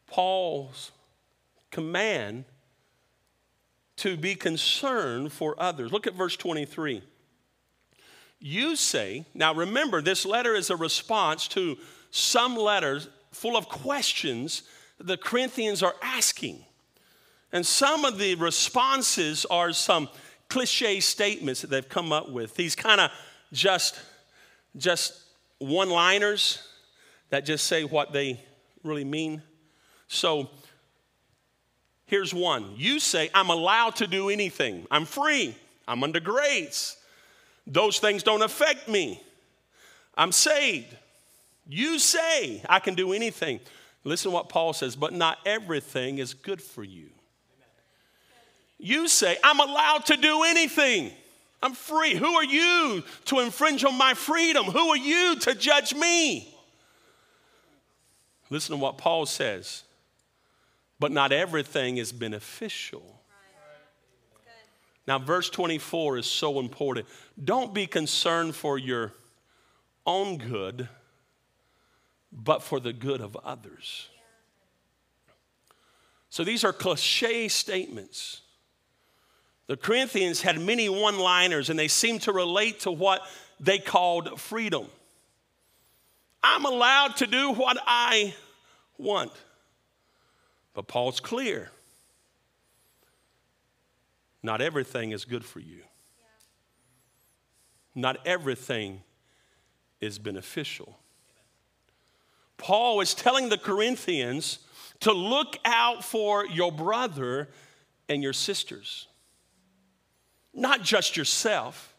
Paul's 0.08 0.92
command 1.72 2.46
to 3.98 4.18
be 4.18 4.36
concerned 4.36 5.32
for 5.32 5.56
others. 5.58 5.92
Look 5.92 6.08
at 6.08 6.14
verse 6.14 6.36
23. 6.36 7.04
You 8.40 8.76
say, 8.76 9.26
now 9.34 9.54
remember, 9.54 10.02
this 10.02 10.26
letter 10.26 10.56
is 10.56 10.70
a 10.70 10.76
response 10.76 11.48
to 11.50 11.78
some 12.12 12.56
letters 12.56 13.08
full 13.32 13.56
of 13.56 13.70
questions 13.70 14.64
the 15.00 15.18
Corinthians 15.18 15.82
are 15.82 15.96
asking. 16.02 16.64
And 17.52 17.66
some 17.66 18.04
of 18.04 18.18
the 18.18 18.36
responses 18.36 19.46
are 19.46 19.72
some 19.74 20.10
cliche 20.50 21.00
statements 21.00 21.62
that 21.62 21.70
they've 21.70 21.88
come 21.88 22.12
up 22.12 22.30
with. 22.30 22.56
These 22.56 22.76
kind 22.76 23.00
of 23.00 23.12
just, 23.52 24.00
just 24.76 25.14
one 25.60 25.90
liners 25.90 26.68
that 27.30 27.46
just 27.46 27.66
say 27.66 27.84
what 27.84 28.12
they 28.12 28.40
really 28.84 29.06
mean. 29.06 29.42
So 30.08 30.50
Here's 32.14 32.32
one 32.32 32.76
you 32.78 33.00
say, 33.00 33.32
I'm 33.34 33.50
allowed 33.50 33.96
to 33.96 34.06
do 34.06 34.30
anything, 34.30 34.86
I'm 34.92 35.06
free, 35.06 35.56
I'm 35.88 36.04
under 36.04 36.20
grace. 36.20 36.96
Those 37.66 37.98
things 37.98 38.22
don't 38.22 38.44
affect 38.44 38.88
me. 38.88 39.20
I'm 40.16 40.32
saved. 40.32 40.96
You 41.68 41.98
say 41.98 42.62
I 42.70 42.78
can 42.78 42.94
do 42.94 43.14
anything. 43.14 43.62
Listen 44.04 44.30
to 44.30 44.36
what 44.36 44.48
Paul 44.48 44.74
says, 44.74 44.96
but 44.96 45.12
not 45.12 45.40
everything 45.44 46.20
is 46.20 46.36
good 46.36 46.62
for 46.62 46.84
you. 46.84 47.10
You 48.78 49.08
say, 49.08 49.40
I'm 49.44 49.60
allowed 49.60 50.06
to 50.06 50.16
do 50.16 50.44
anything. 50.44 51.10
I'm 51.64 51.74
free. 51.74 52.14
Who 52.14 52.36
are 52.36 52.46
you 52.46 53.02
to 53.26 53.40
infringe 53.40 53.84
on 53.86 53.98
my 53.98 54.14
freedom? 54.14 54.66
Who 54.66 54.90
are 54.90 54.98
you 54.98 55.40
to 55.40 55.56
judge 55.56 55.96
me? 55.96 56.56
Listen 58.52 58.76
to 58.76 58.82
what 58.84 59.00
Paul 59.00 59.26
says. 59.26 59.82
But 61.04 61.12
not 61.12 61.34
everything 61.34 61.98
is 61.98 62.14
beneficial. 62.14 63.04
Now, 65.06 65.20
verse 65.20 65.50
24 65.50 66.20
is 66.20 66.26
so 66.26 66.62
important. 66.62 67.08
Don't 67.44 67.74
be 67.74 67.88
concerned 67.88 68.56
for 68.56 68.78
your 68.78 69.12
own 70.06 70.38
good, 70.38 70.88
but 72.32 72.64
for 72.64 72.80
the 72.80 72.94
good 72.94 73.20
of 73.20 73.36
others. 73.44 74.08
So 76.30 76.46
these 76.46 76.64
are 76.64 76.72
cliche 76.72 77.50
statements. 77.50 78.40
The 79.68 79.76
Corinthians 79.76 80.42
had 80.42 80.58
many 80.58 80.88
one 80.88 81.20
liners 81.20 81.70
and 81.70 81.78
they 81.78 81.90
seemed 81.90 82.22
to 82.22 82.32
relate 82.32 82.80
to 82.80 82.92
what 82.92 83.24
they 83.60 83.78
called 83.78 84.40
freedom. 84.40 84.86
I'm 86.42 86.64
allowed 86.64 87.18
to 87.18 87.28
do 87.28 87.52
what 87.52 87.78
I 87.86 88.34
want. 88.98 89.34
But 90.74 90.88
Paul's 90.88 91.20
clear. 91.20 91.72
Not 94.42 94.62
everything 94.62 95.12
is 95.12 95.24
good 95.24 95.46
for 95.46 95.60
you, 95.60 95.82
not 97.96 98.18
everything 98.26 99.02
is 100.02 100.20
beneficial. 100.20 100.98
Paul 102.58 103.02
is 103.02 103.14
telling 103.14 103.50
the 103.50 103.58
Corinthians 103.58 104.60
to 105.02 105.12
look 105.12 105.58
out 105.66 106.04
for 106.04 106.46
your 106.46 106.72
brother 106.72 107.50
and 108.08 108.22
your 108.22 108.34
sisters, 108.34 109.08
not 110.54 110.82
just 110.82 111.18
yourself, 111.18 111.93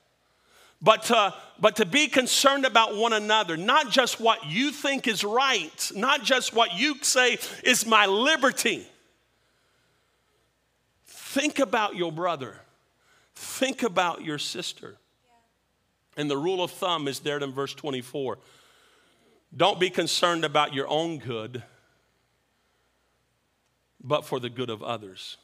but 0.84 1.04
to, 1.04 1.34
but 1.58 1.76
to 1.76 1.86
be 1.86 2.08
concerned 2.08 2.66
about 2.66 2.94
one 2.94 3.14
another, 3.14 3.56
not 3.56 3.90
just 3.90 4.20
what 4.20 4.46
you 4.46 4.70
think 4.70 5.08
is 5.08 5.24
right, 5.24 5.90
not 5.96 6.22
just 6.22 6.52
what 6.52 6.78
you 6.78 6.96
say 7.00 7.38
is 7.62 7.86
my 7.86 8.04
liberty. 8.04 8.86
Think 11.06 11.58
about 11.58 11.96
your 11.96 12.12
brother, 12.12 12.60
think 13.34 13.82
about 13.82 14.22
your 14.22 14.38
sister. 14.38 14.96
And 16.16 16.30
the 16.30 16.36
rule 16.36 16.62
of 16.62 16.70
thumb 16.70 17.08
is 17.08 17.20
there 17.20 17.38
in 17.38 17.50
verse 17.50 17.74
24. 17.74 18.38
Don't 19.56 19.80
be 19.80 19.90
concerned 19.90 20.44
about 20.44 20.74
your 20.74 20.86
own 20.86 21.18
good, 21.18 21.62
but 24.00 24.24
for 24.24 24.38
the 24.38 24.50
good 24.50 24.70
of 24.70 24.82
others. 24.82 25.38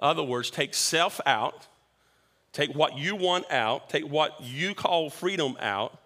Yeah. 0.00 0.08
Other 0.08 0.22
words, 0.24 0.50
take 0.50 0.74
self 0.74 1.20
out, 1.26 1.68
take 2.52 2.74
what 2.74 2.98
you 2.98 3.16
want 3.16 3.50
out, 3.50 3.88
take 3.88 4.04
what 4.04 4.40
you 4.42 4.74
call 4.74 5.10
freedom 5.10 5.56
out, 5.60 5.98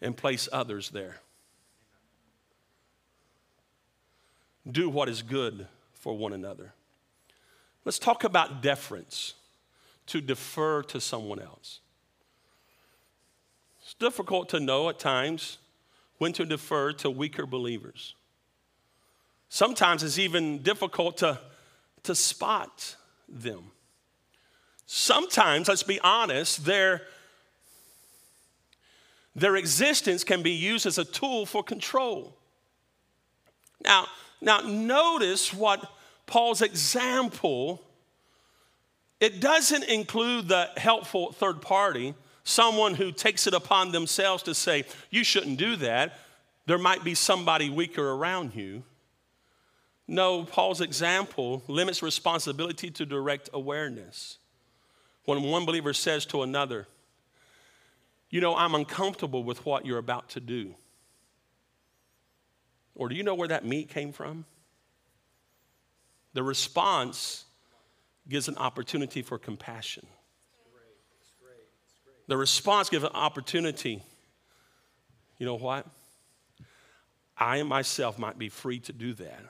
and 0.00 0.16
place 0.16 0.48
others 0.52 0.90
there. 0.90 1.20
Do 4.70 4.88
what 4.88 5.08
is 5.08 5.22
good 5.22 5.66
for 5.92 6.16
one 6.16 6.32
another. 6.32 6.72
Let's 7.84 7.98
talk 7.98 8.24
about 8.24 8.62
deference 8.62 9.34
to 10.06 10.20
defer 10.20 10.82
to 10.84 11.00
someone 11.00 11.40
else. 11.40 11.80
It's 13.82 13.94
difficult 13.94 14.48
to 14.50 14.60
know 14.60 14.88
at 14.88 14.98
times 14.98 15.58
when 16.18 16.32
to 16.34 16.44
defer 16.44 16.92
to 16.94 17.10
weaker 17.10 17.46
believers. 17.46 18.14
Sometimes 19.48 20.02
it's 20.02 20.18
even 20.18 20.62
difficult 20.62 21.18
to, 21.18 21.38
to 22.04 22.14
spot 22.14 22.96
them. 23.28 23.64
Sometimes, 24.94 25.68
let's 25.68 25.82
be 25.82 25.98
honest, 26.00 26.66
their, 26.66 27.00
their 29.34 29.56
existence 29.56 30.22
can 30.22 30.42
be 30.42 30.50
used 30.50 30.84
as 30.84 30.98
a 30.98 31.04
tool 31.06 31.46
for 31.46 31.62
control. 31.62 32.36
Now, 33.82 34.06
now 34.42 34.60
notice 34.60 35.50
what 35.54 35.90
Paul's 36.26 36.60
example 36.60 37.80
it 39.18 39.40
doesn't 39.40 39.84
include 39.84 40.48
the 40.48 40.68
helpful 40.76 41.32
third 41.32 41.62
party, 41.62 42.12
someone 42.44 42.94
who 42.94 43.12
takes 43.12 43.46
it 43.46 43.54
upon 43.54 43.92
themselves 43.92 44.42
to 44.42 44.54
say, 44.54 44.84
you 45.08 45.24
shouldn't 45.24 45.56
do 45.56 45.74
that. 45.76 46.18
There 46.66 46.76
might 46.76 47.02
be 47.02 47.14
somebody 47.14 47.70
weaker 47.70 48.10
around 48.10 48.54
you. 48.54 48.82
No, 50.06 50.44
Paul's 50.44 50.82
example 50.82 51.62
limits 51.66 52.02
responsibility 52.02 52.90
to 52.90 53.06
direct 53.06 53.48
awareness. 53.54 54.36
When 55.24 55.42
one 55.42 55.64
believer 55.64 55.92
says 55.92 56.26
to 56.26 56.42
another, 56.42 56.86
You 58.30 58.40
know, 58.40 58.56
I'm 58.56 58.74
uncomfortable 58.74 59.44
with 59.44 59.64
what 59.64 59.86
you're 59.86 59.98
about 59.98 60.30
to 60.30 60.40
do. 60.40 60.74
Or 62.94 63.08
do 63.08 63.14
you 63.14 63.22
know 63.22 63.34
where 63.34 63.48
that 63.48 63.64
meat 63.64 63.88
came 63.88 64.12
from? 64.12 64.44
The 66.34 66.42
response 66.42 67.44
gives 68.28 68.48
an 68.48 68.56
opportunity 68.56 69.22
for 69.22 69.38
compassion. 69.38 70.06
The 72.28 72.36
response 72.36 72.88
gives 72.88 73.04
an 73.04 73.10
opportunity. 73.14 74.02
You 75.38 75.46
know 75.46 75.56
what? 75.56 75.86
I 77.36 77.62
myself 77.62 78.18
might 78.18 78.38
be 78.38 78.48
free 78.48 78.78
to 78.80 78.92
do 78.92 79.14
that, 79.14 79.42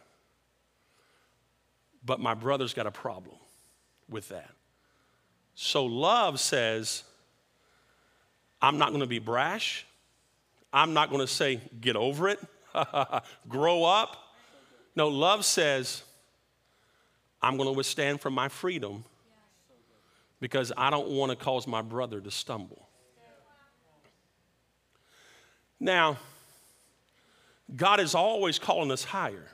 but 2.04 2.20
my 2.20 2.34
brother's 2.34 2.72
got 2.72 2.86
a 2.86 2.90
problem 2.90 3.36
with 4.08 4.28
that. 4.30 4.50
So 5.54 5.84
love 5.84 6.40
says, 6.40 7.04
I'm 8.60 8.78
not 8.78 8.88
going 8.88 9.00
to 9.00 9.06
be 9.06 9.18
brash. 9.18 9.86
I'm 10.72 10.94
not 10.94 11.10
going 11.10 11.20
to 11.20 11.26
say, 11.26 11.60
get 11.80 11.96
over 11.96 12.28
it, 12.28 12.40
grow 13.48 13.84
up. 13.84 14.16
No, 14.96 15.08
love 15.08 15.44
says, 15.44 16.02
I'm 17.42 17.56
going 17.56 17.68
to 17.68 17.72
withstand 17.72 18.20
for 18.20 18.30
my 18.30 18.48
freedom 18.48 19.04
because 20.40 20.72
I 20.76 20.90
don't 20.90 21.08
want 21.08 21.30
to 21.30 21.36
cause 21.36 21.66
my 21.66 21.82
brother 21.82 22.20
to 22.20 22.30
stumble. 22.30 22.88
Now, 25.78 26.18
God 27.74 28.00
is 28.00 28.14
always 28.14 28.58
calling 28.58 28.90
us 28.90 29.04
higher. 29.04 29.48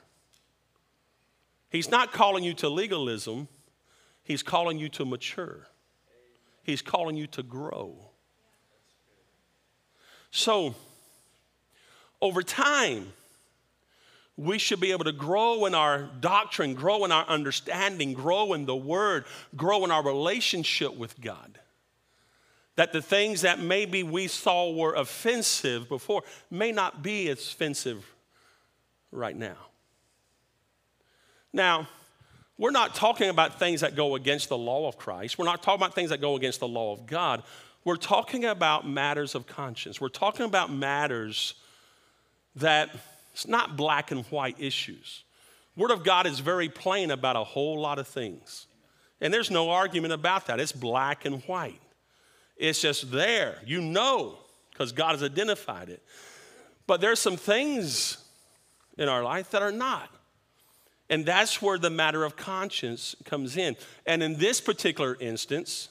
He's 1.69 1.89
not 1.89 2.11
calling 2.11 2.43
you 2.43 2.53
to 2.55 2.69
legalism, 2.69 3.47
He's 4.23 4.43
calling 4.43 4.77
you 4.77 4.89
to 4.89 5.05
mature, 5.05 5.67
He's 6.63 6.81
calling 6.81 7.17
you 7.17 7.27
to 7.27 7.43
grow. 7.43 7.95
So, 10.31 10.75
over 12.21 12.43
time, 12.43 13.13
we 14.37 14.57
should 14.57 14.79
be 14.79 14.91
able 14.91 15.03
to 15.03 15.11
grow 15.11 15.65
in 15.65 15.75
our 15.75 16.09
doctrine, 16.19 16.73
grow 16.73 17.03
in 17.03 17.11
our 17.11 17.25
understanding, 17.27 18.13
grow 18.13 18.53
in 18.53 18.65
the 18.65 18.75
Word, 18.75 19.25
grow 19.55 19.83
in 19.83 19.91
our 19.91 20.03
relationship 20.03 20.95
with 20.95 21.19
God. 21.19 21.59
That 22.75 22.93
the 22.93 23.01
things 23.01 23.41
that 23.41 23.59
maybe 23.59 24.03
we 24.03 24.27
saw 24.27 24.71
were 24.71 24.93
offensive 24.93 25.89
before 25.89 26.23
may 26.49 26.71
not 26.71 27.03
be 27.03 27.29
offensive 27.29 28.05
right 29.11 29.35
now. 29.35 29.57
Now, 31.51 31.89
we're 32.59 32.71
not 32.71 32.93
talking 32.93 33.29
about 33.29 33.57
things 33.57 33.81
that 33.81 33.95
go 33.95 34.15
against 34.15 34.49
the 34.49 34.57
law 34.57 34.89
of 34.89 34.97
Christ. 34.97 35.37
We're 35.37 35.45
not 35.45 35.63
talking 35.63 35.81
about 35.81 35.95
things 35.95 36.09
that 36.09 36.19
go 36.19 36.35
against 36.35 36.59
the 36.59 36.67
law 36.67 36.91
of 36.91 37.05
God. 37.07 37.41
We're 37.85 37.95
talking 37.95 38.43
about 38.43 38.85
matters 38.85 39.33
of 39.33 39.47
conscience. 39.47 40.01
We're 40.01 40.09
talking 40.09 40.45
about 40.45 40.69
matters 40.71 41.53
that 42.57 42.89
it's 43.33 43.47
not 43.47 43.77
black 43.77 44.11
and 44.11 44.25
white 44.25 44.57
issues. 44.59 45.23
Word 45.77 45.91
of 45.91 46.03
God 46.03 46.27
is 46.27 46.41
very 46.41 46.67
plain 46.67 47.11
about 47.11 47.37
a 47.37 47.45
whole 47.45 47.79
lot 47.79 47.97
of 47.97 48.09
things. 48.09 48.67
And 49.21 49.33
there's 49.33 49.49
no 49.49 49.69
argument 49.69 50.11
about 50.11 50.47
that. 50.47 50.59
It's 50.59 50.73
black 50.73 51.23
and 51.23 51.41
white. 51.43 51.81
It's 52.57 52.81
just 52.81 53.09
there. 53.09 53.59
You 53.65 53.79
know, 53.79 54.37
because 54.71 54.91
God 54.91 55.11
has 55.11 55.23
identified 55.23 55.87
it. 55.87 56.03
But 56.87 56.99
there's 56.99 57.19
some 57.19 57.37
things 57.37 58.17
in 58.97 59.07
our 59.07 59.23
life 59.23 59.51
that 59.51 59.61
are 59.61 59.71
not. 59.71 60.09
And 61.09 61.25
that's 61.25 61.61
where 61.61 61.77
the 61.77 61.89
matter 61.89 62.23
of 62.23 62.35
conscience 62.35 63.15
comes 63.25 63.57
in. 63.57 63.75
And 64.05 64.21
in 64.21 64.37
this 64.37 64.61
particular 64.61 65.17
instance, 65.19 65.89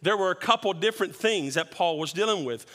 there 0.00 0.16
were 0.16 0.30
a 0.30 0.36
couple 0.36 0.72
different 0.72 1.16
things 1.16 1.54
that 1.54 1.70
Paul 1.70 1.98
was 1.98 2.12
dealing 2.12 2.44
with 2.44 2.66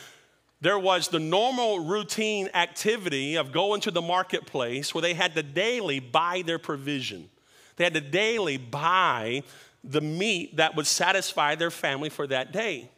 there 0.63 0.79
was 0.79 1.09
the 1.09 1.19
normal 1.19 1.81
routine 1.81 2.49
activity 2.53 3.35
of 3.35 3.51
going 3.51 3.81
to 3.81 3.91
the 3.91 4.01
marketplace 4.01 4.95
where 4.95 5.01
they 5.01 5.13
had 5.13 5.35
to 5.35 5.43
daily 5.43 5.99
buy 5.99 6.41
their 6.45 6.57
provision. 6.57 7.29
They 7.75 7.83
had 7.83 7.93
to 7.95 8.01
daily 8.01 8.55
buy 8.55 9.43
the 9.83 9.99
meat 9.99 10.55
that 10.55 10.77
would 10.77 10.87
satisfy 10.87 11.55
their 11.55 11.69
family 11.69 12.07
for 12.07 12.25
that 12.27 12.53
day. 12.53 12.89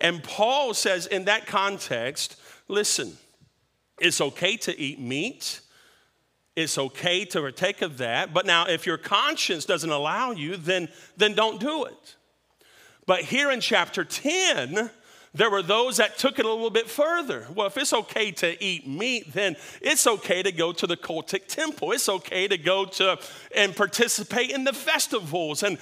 And 0.00 0.22
Paul 0.22 0.72
says, 0.72 1.06
in 1.06 1.24
that 1.24 1.46
context, 1.46 2.40
listen, 2.68 3.16
it's 3.98 4.20
okay 4.20 4.56
to 4.58 4.78
eat 4.78 5.00
meat. 5.00 5.61
It's 6.54 6.76
okay 6.76 7.24
to 7.26 7.40
partake 7.40 7.82
of 7.82 7.98
that. 7.98 8.34
But 8.34 8.46
now, 8.46 8.66
if 8.66 8.86
your 8.86 8.98
conscience 8.98 9.64
doesn't 9.64 9.90
allow 9.90 10.32
you, 10.32 10.56
then, 10.56 10.88
then 11.16 11.34
don't 11.34 11.58
do 11.60 11.84
it. 11.84 12.16
But 13.06 13.22
here 13.22 13.50
in 13.50 13.60
chapter 13.60 14.04
10, 14.04 14.90
There 15.34 15.48
were 15.48 15.62
those 15.62 15.96
that 15.96 16.18
took 16.18 16.38
it 16.38 16.44
a 16.44 16.48
little 16.48 16.68
bit 16.68 16.90
further. 16.90 17.46
Well, 17.54 17.66
if 17.66 17.78
it's 17.78 17.94
okay 17.94 18.32
to 18.32 18.62
eat 18.62 18.86
meat, 18.86 19.32
then 19.32 19.56
it's 19.80 20.06
okay 20.06 20.42
to 20.42 20.52
go 20.52 20.72
to 20.72 20.86
the 20.86 20.96
cultic 20.96 21.46
temple. 21.46 21.92
It's 21.92 22.08
okay 22.08 22.46
to 22.48 22.58
go 22.58 22.84
to 22.84 23.18
and 23.56 23.74
participate 23.74 24.50
in 24.50 24.64
the 24.64 24.74
festivals 24.74 25.62
and 25.62 25.78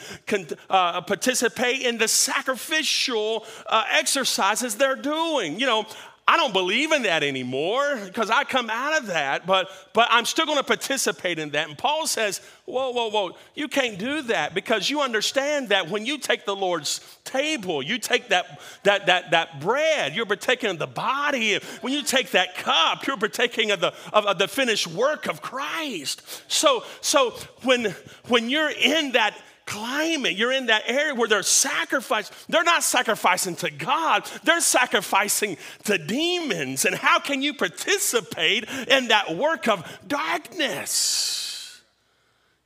uh, 0.69 1.01
participate 1.01 1.83
in 1.83 1.99
the 1.99 2.07
sacrificial 2.07 3.45
uh, 3.67 3.85
exercises 3.91 4.77
they're 4.77 4.95
doing. 4.95 5.59
You 5.59 5.67
know, 5.67 5.87
I 6.31 6.37
don't 6.37 6.53
believe 6.53 6.93
in 6.93 7.03
that 7.03 7.25
anymore 7.25 7.99
because 8.05 8.31
I 8.31 8.45
come 8.45 8.71
out 8.71 8.97
of 8.97 9.09
that, 9.09 9.49
but, 9.49 9.69
but 9.93 10.07
I'm 10.13 10.25
still 10.25 10.47
going 10.47 10.59
to 10.59 10.65
participate 10.65 11.41
in 11.41 11.51
that. 11.51 11.69
And 11.69 11.77
Paul 11.77 12.07
says, 12.07 12.41
Whoa, 12.67 12.91
whoa, 12.91 13.11
whoa, 13.11 13.37
you 13.57 13.67
can't 13.67 13.99
do 13.99 14.23
that 14.23 14.55
because 14.55 14.89
you 14.89 15.01
understand 15.01 15.71
that 15.71 15.91
when 15.91 16.07
you 16.07 16.19
take 16.19 16.47
the 16.47 16.55
Lord's 16.55 17.01
table, 17.25 17.83
you 17.83 17.99
take 17.99 18.29
that, 18.29 18.61
that, 18.85 19.07
that, 19.07 19.33
that 19.33 19.61
bread, 19.61 20.15
you're 20.15 20.25
partaking 20.25 20.71
of 20.71 20.79
the 20.79 20.87
body. 20.87 21.59
When 21.81 21.93
you 21.93 22.05
take 22.05 22.31
that 22.31 22.55
cup, 22.55 23.09
you're 23.09 23.17
partaking 23.17 23.73
of 23.73 23.81
the, 23.81 23.93
of, 24.13 24.25
of 24.25 24.39
the 24.39 24.47
finished 24.47 24.87
work 24.87 25.27
of 25.27 25.43
Christ. 25.43 26.23
So, 26.47 26.85
so 27.01 27.31
when, 27.65 27.93
when 28.29 28.49
you're 28.49 28.71
in 28.71 29.13
that, 29.13 29.37
climate. 29.71 30.35
You're 30.35 30.53
in 30.53 30.67
that 30.67 30.83
area 30.87 31.15
where 31.15 31.29
they're 31.29 31.43
sacrificing. 31.43 32.35
They're 32.49 32.65
not 32.65 32.83
sacrificing 32.83 33.55
to 33.57 33.71
God, 33.71 34.29
they're 34.43 34.61
sacrificing 34.61 35.57
to 35.85 35.97
demons. 35.97 36.85
And 36.85 36.97
how 36.97 37.21
can 37.21 37.41
you 37.41 37.55
participate 37.55 38.69
in 38.89 39.09
that 39.09 39.37
work 39.37 39.69
of 39.69 39.87
darkness? 40.07 41.81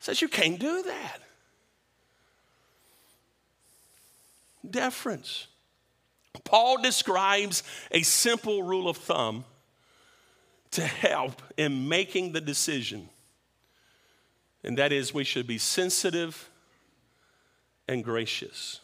says 0.00 0.20
you 0.20 0.28
can't 0.28 0.58
do 0.58 0.82
that. 0.82 1.20
Deference. 4.68 5.46
Paul 6.44 6.82
describes 6.82 7.62
a 7.90 8.02
simple 8.02 8.62
rule 8.62 8.88
of 8.88 8.98
thumb 8.98 9.44
to 10.72 10.82
help 10.82 11.40
in 11.56 11.88
making 11.88 12.32
the 12.32 12.40
decision. 12.40 13.08
And 14.62 14.76
that 14.76 14.92
is, 14.92 15.14
we 15.14 15.24
should 15.24 15.46
be 15.46 15.56
sensitive 15.56 16.50
and 17.88 18.04
gracious. 18.04 18.80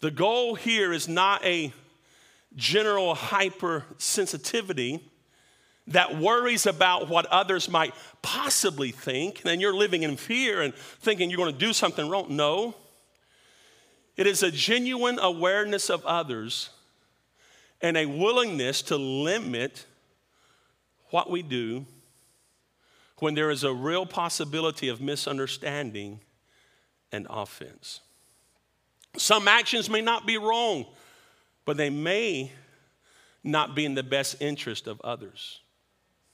The 0.00 0.10
goal 0.10 0.54
here 0.54 0.92
is 0.92 1.08
not 1.08 1.44
a 1.44 1.72
general 2.56 3.14
hypersensitivity 3.14 5.00
that 5.88 6.18
worries 6.18 6.66
about 6.66 7.08
what 7.08 7.26
others 7.26 7.68
might 7.68 7.94
possibly 8.20 8.90
think, 8.90 9.40
and 9.40 9.44
then 9.44 9.60
you're 9.60 9.74
living 9.74 10.02
in 10.02 10.16
fear 10.16 10.62
and 10.62 10.74
thinking 10.74 11.30
you're 11.30 11.38
going 11.38 11.52
to 11.52 11.58
do 11.58 11.72
something 11.72 12.08
wrong. 12.08 12.26
No. 12.28 12.74
It 14.16 14.26
is 14.26 14.42
a 14.42 14.50
genuine 14.50 15.18
awareness 15.18 15.88
of 15.90 16.04
others 16.04 16.70
and 17.80 17.96
a 17.96 18.06
willingness 18.06 18.82
to 18.82 18.96
limit 18.96 19.86
what 21.10 21.30
we 21.30 21.42
do 21.42 21.86
when 23.18 23.34
there 23.34 23.50
is 23.50 23.64
a 23.64 23.72
real 23.72 24.04
possibility 24.04 24.88
of 24.88 25.00
misunderstanding 25.00 26.20
and 27.12 27.26
offense. 27.30 28.00
Some 29.16 29.46
actions 29.46 29.90
may 29.90 30.00
not 30.00 30.26
be 30.26 30.38
wrong, 30.38 30.86
but 31.64 31.76
they 31.76 31.90
may 31.90 32.50
not 33.44 33.74
be 33.74 33.84
in 33.84 33.94
the 33.94 34.02
best 34.02 34.40
interest 34.40 34.86
of 34.86 35.00
others. 35.02 35.60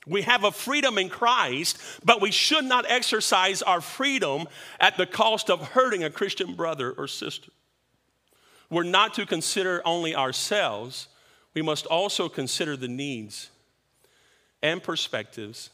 We 0.06 0.22
have 0.22 0.44
a 0.44 0.52
freedom 0.52 0.96
in 0.96 1.08
Christ, 1.08 1.78
but 2.04 2.20
we 2.20 2.30
should 2.30 2.64
not 2.64 2.86
exercise 2.88 3.60
our 3.62 3.80
freedom 3.80 4.46
at 4.80 4.96
the 4.96 5.06
cost 5.06 5.50
of 5.50 5.60
hurting 5.60 6.04
a 6.04 6.10
Christian 6.10 6.54
brother 6.54 6.92
or 6.92 7.06
sister. 7.08 7.50
We're 8.70 8.84
not 8.84 9.14
to 9.14 9.26
consider 9.26 9.82
only 9.84 10.14
ourselves, 10.14 11.08
we 11.54 11.62
must 11.62 11.86
also 11.86 12.28
consider 12.28 12.76
the 12.76 12.88
needs 12.88 13.50
and 14.62 14.82
perspectives 14.82 15.70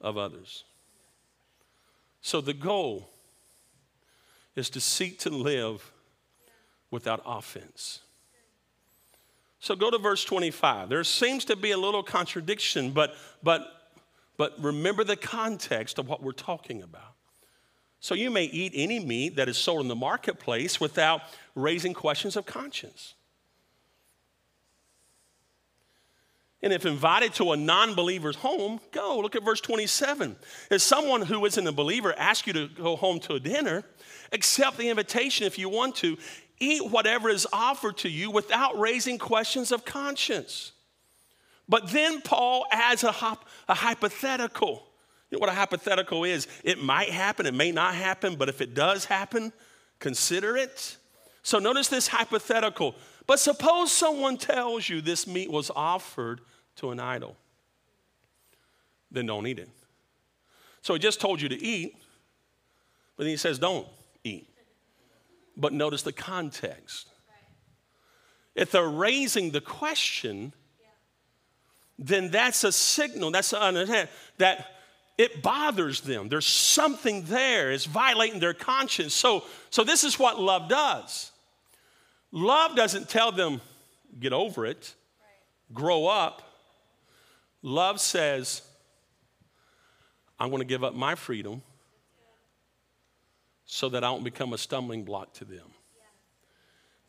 of 0.00 0.18
others. 0.18 0.64
So, 2.20 2.40
the 2.40 2.54
goal 2.54 3.08
is 4.56 4.70
to 4.70 4.80
seek 4.80 5.18
to 5.20 5.30
live 5.30 5.92
without 6.90 7.22
offense. 7.26 8.00
So 9.58 9.74
go 9.74 9.90
to 9.90 9.98
verse 9.98 10.24
25. 10.24 10.88
There 10.88 11.02
seems 11.04 11.44
to 11.46 11.56
be 11.56 11.70
a 11.70 11.78
little 11.78 12.02
contradiction, 12.02 12.90
but, 12.90 13.14
but, 13.42 13.66
but 14.36 14.52
remember 14.62 15.04
the 15.04 15.16
context 15.16 15.98
of 15.98 16.08
what 16.08 16.22
we're 16.22 16.32
talking 16.32 16.82
about. 16.82 17.14
So 18.00 18.14
you 18.14 18.30
may 18.30 18.44
eat 18.44 18.72
any 18.74 19.00
meat 19.00 19.36
that 19.36 19.48
is 19.48 19.56
sold 19.56 19.80
in 19.80 19.88
the 19.88 19.94
marketplace 19.94 20.78
without 20.78 21.22
raising 21.54 21.94
questions 21.94 22.36
of 22.36 22.44
conscience. 22.44 23.14
And 26.64 26.72
if 26.72 26.86
invited 26.86 27.34
to 27.34 27.52
a 27.52 27.58
non 27.58 27.94
believer's 27.94 28.36
home, 28.36 28.80
go. 28.90 29.18
Look 29.18 29.36
at 29.36 29.44
verse 29.44 29.60
27. 29.60 30.34
If 30.70 30.80
someone 30.80 31.20
who 31.20 31.44
isn't 31.44 31.66
a 31.66 31.72
believer 31.72 32.14
asks 32.16 32.46
you 32.46 32.54
to 32.54 32.68
go 32.68 32.96
home 32.96 33.20
to 33.20 33.34
a 33.34 33.38
dinner, 33.38 33.84
accept 34.32 34.78
the 34.78 34.88
invitation 34.88 35.46
if 35.46 35.58
you 35.58 35.68
want 35.68 35.94
to. 35.96 36.16
Eat 36.58 36.90
whatever 36.90 37.28
is 37.28 37.46
offered 37.52 37.98
to 37.98 38.08
you 38.08 38.30
without 38.30 38.78
raising 38.78 39.18
questions 39.18 39.72
of 39.72 39.84
conscience. 39.84 40.72
But 41.68 41.90
then 41.90 42.22
Paul 42.22 42.64
adds 42.70 43.04
a, 43.04 43.12
hop, 43.12 43.46
a 43.68 43.74
hypothetical. 43.74 44.86
You 45.30 45.36
know 45.36 45.40
what 45.40 45.50
a 45.50 45.54
hypothetical 45.54 46.24
is? 46.24 46.48
It 46.62 46.82
might 46.82 47.10
happen, 47.10 47.44
it 47.44 47.52
may 47.52 47.72
not 47.72 47.94
happen, 47.94 48.36
but 48.36 48.48
if 48.48 48.62
it 48.62 48.72
does 48.72 49.04
happen, 49.04 49.52
consider 49.98 50.56
it. 50.56 50.96
So 51.42 51.58
notice 51.58 51.88
this 51.88 52.08
hypothetical. 52.08 52.94
But 53.26 53.38
suppose 53.38 53.92
someone 53.92 54.38
tells 54.38 54.88
you 54.88 55.02
this 55.02 55.26
meat 55.26 55.50
was 55.50 55.70
offered 55.76 56.40
to 56.76 56.90
an 56.90 57.00
idol, 57.00 57.36
then 59.10 59.26
don't 59.26 59.46
eat 59.46 59.58
it. 59.58 59.68
So 60.82 60.94
he 60.94 61.00
just 61.00 61.20
told 61.20 61.40
you 61.40 61.48
to 61.48 61.62
eat, 61.62 61.96
but 63.16 63.24
then 63.24 63.30
he 63.30 63.36
says 63.36 63.58
don't 63.58 63.86
eat. 64.22 64.48
But 65.56 65.72
notice 65.72 66.02
the 66.02 66.12
context. 66.12 67.08
If 68.54 68.70
they're 68.70 68.88
raising 68.88 69.50
the 69.50 69.60
question, 69.60 70.52
then 71.98 72.30
that's 72.30 72.64
a 72.64 72.72
signal, 72.72 73.30
that's 73.30 73.52
a, 73.52 74.08
that 74.38 74.66
it 75.16 75.42
bothers 75.42 76.00
them. 76.00 76.28
There's 76.28 76.46
something 76.46 77.24
there, 77.24 77.70
it's 77.70 77.84
violating 77.84 78.40
their 78.40 78.54
conscience. 78.54 79.14
So, 79.14 79.44
so 79.70 79.84
this 79.84 80.04
is 80.04 80.18
what 80.18 80.40
love 80.40 80.68
does. 80.68 81.30
Love 82.32 82.74
doesn't 82.74 83.08
tell 83.08 83.30
them, 83.30 83.60
get 84.18 84.32
over 84.32 84.66
it, 84.66 84.94
grow 85.72 86.06
up. 86.06 86.42
Love 87.66 87.98
says, 87.98 88.60
I'm 90.38 90.50
going 90.50 90.60
to 90.60 90.66
give 90.66 90.84
up 90.84 90.94
my 90.94 91.14
freedom 91.14 91.62
so 93.64 93.88
that 93.88 94.04
I 94.04 94.08
don't 94.08 94.22
become 94.22 94.52
a 94.52 94.58
stumbling 94.58 95.02
block 95.02 95.32
to 95.34 95.46
them. 95.46 95.66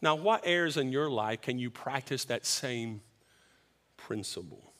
Now, 0.01 0.15
what 0.15 0.43
areas 0.45 0.77
in 0.77 0.93
your 0.93 1.09
life 1.09 1.41
can 1.41 1.59
you 1.59 1.69
practice 1.69 2.23
that 2.25 2.45
same 2.45 3.01
principle? 3.97 4.71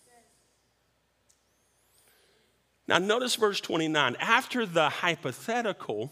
Now, 2.88 3.00
notice 3.00 3.36
verse 3.36 3.60
29. 3.60 4.16
After 4.22 4.66
the 4.66 4.88
hypothetical, 4.88 6.10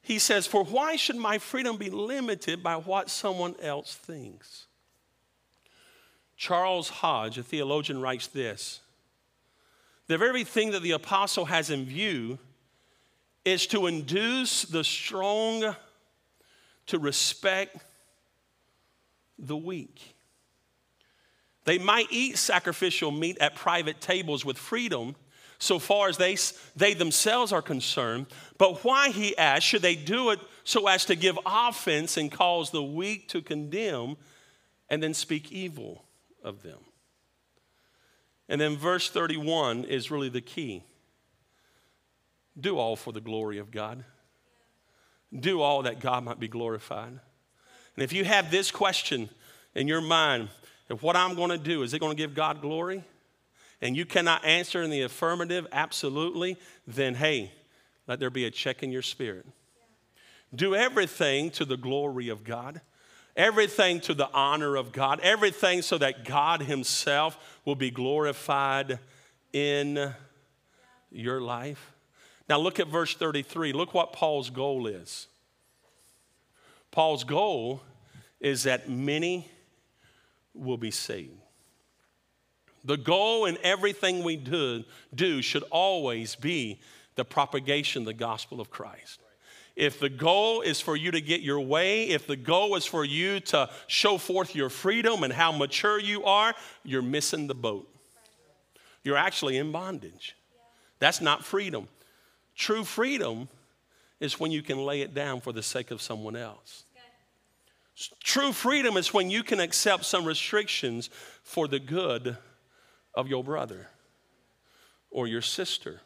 he 0.00 0.18
says, 0.18 0.46
For 0.46 0.64
why 0.64 0.96
should 0.96 1.16
my 1.16 1.36
freedom 1.36 1.76
be 1.76 1.90
limited 1.90 2.62
by 2.62 2.76
what 2.76 3.10
someone 3.10 3.56
else 3.60 3.94
thinks? 3.94 4.65
Charles 6.36 6.88
Hodge, 6.88 7.38
a 7.38 7.42
theologian, 7.42 8.00
writes 8.00 8.26
this 8.26 8.80
The 10.06 10.18
very 10.18 10.44
thing 10.44 10.72
that 10.72 10.82
the 10.82 10.92
apostle 10.92 11.46
has 11.46 11.70
in 11.70 11.84
view 11.86 12.38
is 13.44 13.66
to 13.68 13.86
induce 13.86 14.62
the 14.62 14.84
strong 14.84 15.74
to 16.86 16.98
respect 16.98 17.78
the 19.38 19.56
weak. 19.56 20.14
They 21.64 21.78
might 21.78 22.06
eat 22.10 22.38
sacrificial 22.38 23.10
meat 23.10 23.38
at 23.40 23.56
private 23.56 24.00
tables 24.00 24.44
with 24.44 24.56
freedom 24.56 25.16
so 25.58 25.78
far 25.78 26.08
as 26.08 26.18
they, 26.18 26.36
they 26.76 26.92
themselves 26.92 27.50
are 27.50 27.62
concerned, 27.62 28.26
but 28.58 28.84
why, 28.84 29.08
he 29.08 29.36
asks, 29.38 29.64
should 29.64 29.82
they 29.82 29.96
do 29.96 30.30
it 30.30 30.38
so 30.64 30.86
as 30.86 31.06
to 31.06 31.16
give 31.16 31.38
offense 31.46 32.18
and 32.18 32.30
cause 32.30 32.70
the 32.70 32.82
weak 32.82 33.28
to 33.28 33.40
condemn 33.40 34.16
and 34.90 35.02
then 35.02 35.14
speak 35.14 35.50
evil 35.50 36.05
of 36.46 36.62
them? 36.62 36.78
And 38.48 38.60
then 38.60 38.76
verse 38.76 39.10
31 39.10 39.84
is 39.84 40.10
really 40.10 40.30
the 40.30 40.40
key 40.40 40.82
do 42.58 42.78
all 42.78 42.96
for 42.96 43.12
the 43.12 43.20
glory 43.20 43.58
of 43.58 43.70
God. 43.70 44.02
Do 45.38 45.60
all 45.60 45.82
that 45.82 46.00
God 46.00 46.24
might 46.24 46.40
be 46.40 46.48
glorified. 46.48 47.10
And 47.10 48.02
if 48.02 48.12
you 48.12 48.24
have 48.24 48.50
this 48.50 48.70
question 48.70 49.28
in 49.74 49.88
your 49.88 50.00
mind, 50.00 50.48
if 50.88 51.02
what 51.02 51.16
I'm 51.16 51.34
going 51.34 51.50
to 51.50 51.58
do, 51.58 51.82
is 51.82 51.92
it 51.92 51.98
going 51.98 52.16
to 52.16 52.22
give 52.22 52.34
God 52.34 52.62
glory? 52.62 53.04
And 53.82 53.96
you 53.96 54.06
cannot 54.06 54.44
answer 54.44 54.82
in 54.82 54.90
the 54.90 55.02
affirmative, 55.02 55.66
absolutely, 55.70 56.56
then 56.86 57.14
hey, 57.14 57.52
let 58.06 58.20
there 58.20 58.30
be 58.30 58.46
a 58.46 58.50
check 58.50 58.82
in 58.82 58.90
your 58.90 59.02
spirit. 59.02 59.44
Do 60.54 60.74
everything 60.74 61.50
to 61.52 61.64
the 61.64 61.76
glory 61.76 62.28
of 62.28 62.44
God, 62.44 62.80
everything 63.36 64.00
to 64.00 64.14
the 64.14 64.30
honor 64.32 64.76
of 64.76 64.92
God, 64.92 65.20
everything 65.20 65.82
so 65.82 65.98
that 65.98 66.24
God 66.24 66.62
Himself 66.62 67.38
will 67.64 67.74
be 67.74 67.90
glorified 67.90 68.98
in 69.52 70.14
your 71.10 71.40
life. 71.40 71.92
Now, 72.48 72.58
look 72.58 72.78
at 72.80 72.88
verse 72.88 73.14
33. 73.14 73.72
Look 73.72 73.92
what 73.92 74.12
Paul's 74.12 74.50
goal 74.50 74.86
is. 74.86 75.26
Paul's 76.90 77.24
goal 77.24 77.82
is 78.40 78.62
that 78.62 78.88
many 78.88 79.50
will 80.54 80.76
be 80.76 80.90
saved. 80.90 81.32
The 82.84 82.96
goal 82.96 83.46
in 83.46 83.58
everything 83.64 84.22
we 84.22 84.36
do, 84.36 84.84
do 85.12 85.42
should 85.42 85.64
always 85.70 86.36
be 86.36 86.80
the 87.16 87.24
propagation 87.24 88.02
of 88.02 88.06
the 88.06 88.14
gospel 88.14 88.60
of 88.60 88.70
Christ. 88.70 89.20
If 89.76 90.00
the 90.00 90.08
goal 90.08 90.62
is 90.62 90.80
for 90.80 90.96
you 90.96 91.10
to 91.10 91.20
get 91.20 91.42
your 91.42 91.60
way, 91.60 92.08
if 92.08 92.26
the 92.26 92.36
goal 92.36 92.76
is 92.76 92.86
for 92.86 93.04
you 93.04 93.40
to 93.40 93.68
show 93.86 94.16
forth 94.16 94.54
your 94.54 94.70
freedom 94.70 95.22
and 95.22 95.32
how 95.32 95.52
mature 95.52 96.00
you 96.00 96.24
are, 96.24 96.54
you're 96.82 97.02
missing 97.02 97.46
the 97.46 97.54
boat. 97.54 97.86
You're 99.04 99.18
actually 99.18 99.58
in 99.58 99.72
bondage. 99.72 100.34
That's 100.98 101.20
not 101.20 101.44
freedom. 101.44 101.88
True 102.54 102.84
freedom 102.84 103.50
is 104.18 104.40
when 104.40 104.50
you 104.50 104.62
can 104.62 104.78
lay 104.78 105.02
it 105.02 105.12
down 105.12 105.42
for 105.42 105.52
the 105.52 105.62
sake 105.62 105.90
of 105.90 106.00
someone 106.00 106.36
else. 106.36 106.84
True 108.22 108.52
freedom 108.52 108.96
is 108.96 109.12
when 109.12 109.30
you 109.30 109.42
can 109.42 109.60
accept 109.60 110.06
some 110.06 110.24
restrictions 110.24 111.10
for 111.42 111.68
the 111.68 111.78
good 111.78 112.36
of 113.14 113.28
your 113.28 113.44
brother 113.44 113.88
or 115.10 115.26
your 115.26 115.42
sister. 115.42 116.00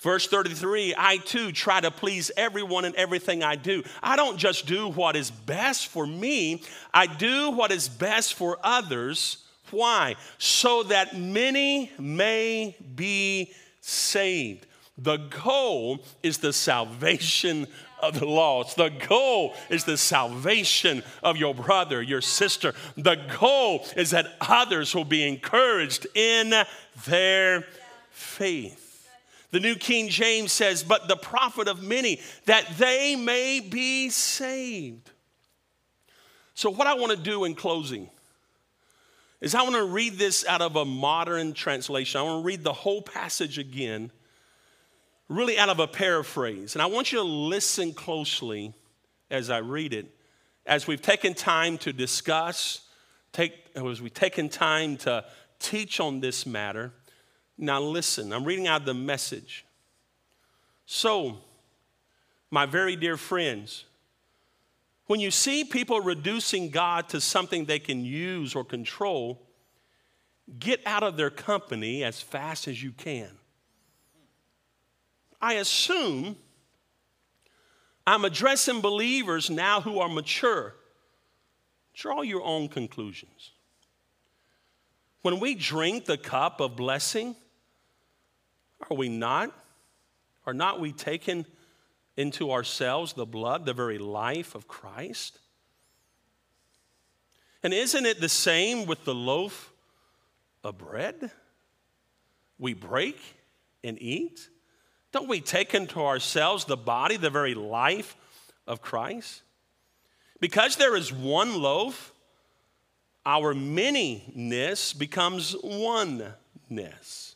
Verse 0.00 0.26
33 0.26 0.94
I 0.96 1.18
too 1.18 1.52
try 1.52 1.80
to 1.80 1.90
please 1.90 2.30
everyone 2.36 2.84
in 2.84 2.96
everything 2.96 3.42
I 3.42 3.56
do. 3.56 3.82
I 4.02 4.16
don't 4.16 4.38
just 4.38 4.66
do 4.66 4.88
what 4.88 5.14
is 5.14 5.30
best 5.30 5.88
for 5.88 6.06
me, 6.06 6.62
I 6.92 7.06
do 7.06 7.50
what 7.50 7.70
is 7.70 7.88
best 7.88 8.34
for 8.34 8.58
others. 8.62 9.38
Why? 9.70 10.16
So 10.38 10.82
that 10.84 11.16
many 11.16 11.92
may 11.96 12.76
be 12.96 13.52
saved. 13.80 14.66
The 14.98 15.16
goal 15.16 16.00
is 16.22 16.38
the 16.38 16.52
salvation 16.52 17.68
of 18.02 18.18
the 18.18 18.26
lost. 18.26 18.76
The 18.76 18.88
goal 18.88 19.54
is 19.68 19.84
the 19.84 19.96
salvation 19.96 21.04
of 21.22 21.36
your 21.36 21.54
brother, 21.54 22.02
your 22.02 22.20
sister. 22.20 22.74
The 22.96 23.16
goal 23.38 23.86
is 23.96 24.10
that 24.10 24.34
others 24.40 24.94
will 24.94 25.04
be 25.04 25.26
encouraged 25.26 26.06
in 26.16 26.52
their 27.06 27.64
faith. 28.10 28.89
The 29.50 29.60
New 29.60 29.74
King 29.74 30.08
James 30.08 30.52
says, 30.52 30.82
But 30.82 31.08
the 31.08 31.16
profit 31.16 31.68
of 31.68 31.82
many, 31.82 32.20
that 32.46 32.66
they 32.78 33.16
may 33.16 33.60
be 33.60 34.10
saved. 34.10 35.10
So, 36.54 36.70
what 36.70 36.86
I 36.86 36.94
want 36.94 37.12
to 37.12 37.18
do 37.18 37.44
in 37.44 37.54
closing 37.54 38.10
is 39.40 39.54
I 39.54 39.62
want 39.62 39.76
to 39.76 39.84
read 39.84 40.18
this 40.18 40.46
out 40.46 40.60
of 40.60 40.76
a 40.76 40.84
modern 40.84 41.52
translation. 41.54 42.20
I 42.20 42.24
want 42.24 42.42
to 42.42 42.46
read 42.46 42.62
the 42.62 42.72
whole 42.72 43.02
passage 43.02 43.58
again 43.58 44.10
really 45.30 45.58
out 45.58 45.68
of 45.68 45.78
a 45.78 45.86
paraphrase. 45.86 46.74
And 46.74 46.82
I 46.82 46.86
want 46.86 47.12
you 47.12 47.18
to 47.18 47.24
listen 47.24 47.94
closely 47.94 48.74
as 49.30 49.48
I 49.48 49.58
read 49.58 49.94
it, 49.94 50.12
as 50.66 50.86
we've 50.86 51.00
taken 51.00 51.34
time 51.34 51.78
to 51.78 51.92
discuss, 51.92 52.82
take, 53.32 53.54
as 53.76 54.02
we've 54.02 54.12
taken 54.12 54.48
time 54.48 54.96
to 54.98 55.24
teach 55.60 56.00
on 56.00 56.20
this 56.20 56.44
matter. 56.44 56.92
Now, 57.62 57.78
listen, 57.78 58.32
I'm 58.32 58.44
reading 58.44 58.66
out 58.66 58.86
the 58.86 58.94
message. 58.94 59.66
So, 60.86 61.36
my 62.50 62.64
very 62.64 62.96
dear 62.96 63.18
friends, 63.18 63.84
when 65.06 65.20
you 65.20 65.30
see 65.30 65.64
people 65.64 66.00
reducing 66.00 66.70
God 66.70 67.10
to 67.10 67.20
something 67.20 67.66
they 67.66 67.78
can 67.78 68.02
use 68.02 68.54
or 68.54 68.64
control, 68.64 69.42
get 70.58 70.80
out 70.86 71.02
of 71.02 71.18
their 71.18 71.28
company 71.28 72.02
as 72.02 72.22
fast 72.22 72.66
as 72.66 72.82
you 72.82 72.92
can. 72.92 73.28
I 75.38 75.54
assume 75.54 76.36
I'm 78.06 78.24
addressing 78.24 78.80
believers 78.80 79.50
now 79.50 79.82
who 79.82 79.98
are 79.98 80.08
mature. 80.08 80.76
Draw 81.92 82.22
your 82.22 82.42
own 82.42 82.68
conclusions. 82.68 83.50
When 85.20 85.40
we 85.40 85.54
drink 85.54 86.06
the 86.06 86.16
cup 86.16 86.60
of 86.60 86.74
blessing, 86.74 87.36
are 88.88 88.96
we 88.96 89.08
not? 89.08 89.52
Are 90.46 90.54
not 90.54 90.80
we 90.80 90.92
taking 90.92 91.44
into 92.16 92.50
ourselves 92.50 93.12
the 93.12 93.26
blood, 93.26 93.66
the 93.66 93.74
very 93.74 93.98
life 93.98 94.54
of 94.54 94.68
Christ? 94.68 95.38
And 97.62 97.74
isn't 97.74 98.06
it 98.06 98.20
the 98.20 98.28
same 98.28 98.86
with 98.86 99.04
the 99.04 99.14
loaf 99.14 99.72
of 100.64 100.78
bread 100.78 101.30
we 102.58 102.74
break 102.74 103.20
and 103.84 104.00
eat? 104.00 104.48
Don't 105.12 105.28
we 105.28 105.40
take 105.40 105.74
into 105.74 106.00
ourselves 106.00 106.64
the 106.64 106.76
body, 106.76 107.16
the 107.16 107.30
very 107.30 107.54
life 107.54 108.16
of 108.66 108.80
Christ? 108.80 109.42
Because 110.40 110.76
there 110.76 110.96
is 110.96 111.12
one 111.12 111.60
loaf, 111.60 112.12
our 113.26 113.54
manyness 113.54 114.96
becomes 114.96 115.54
oneness. 115.62 117.29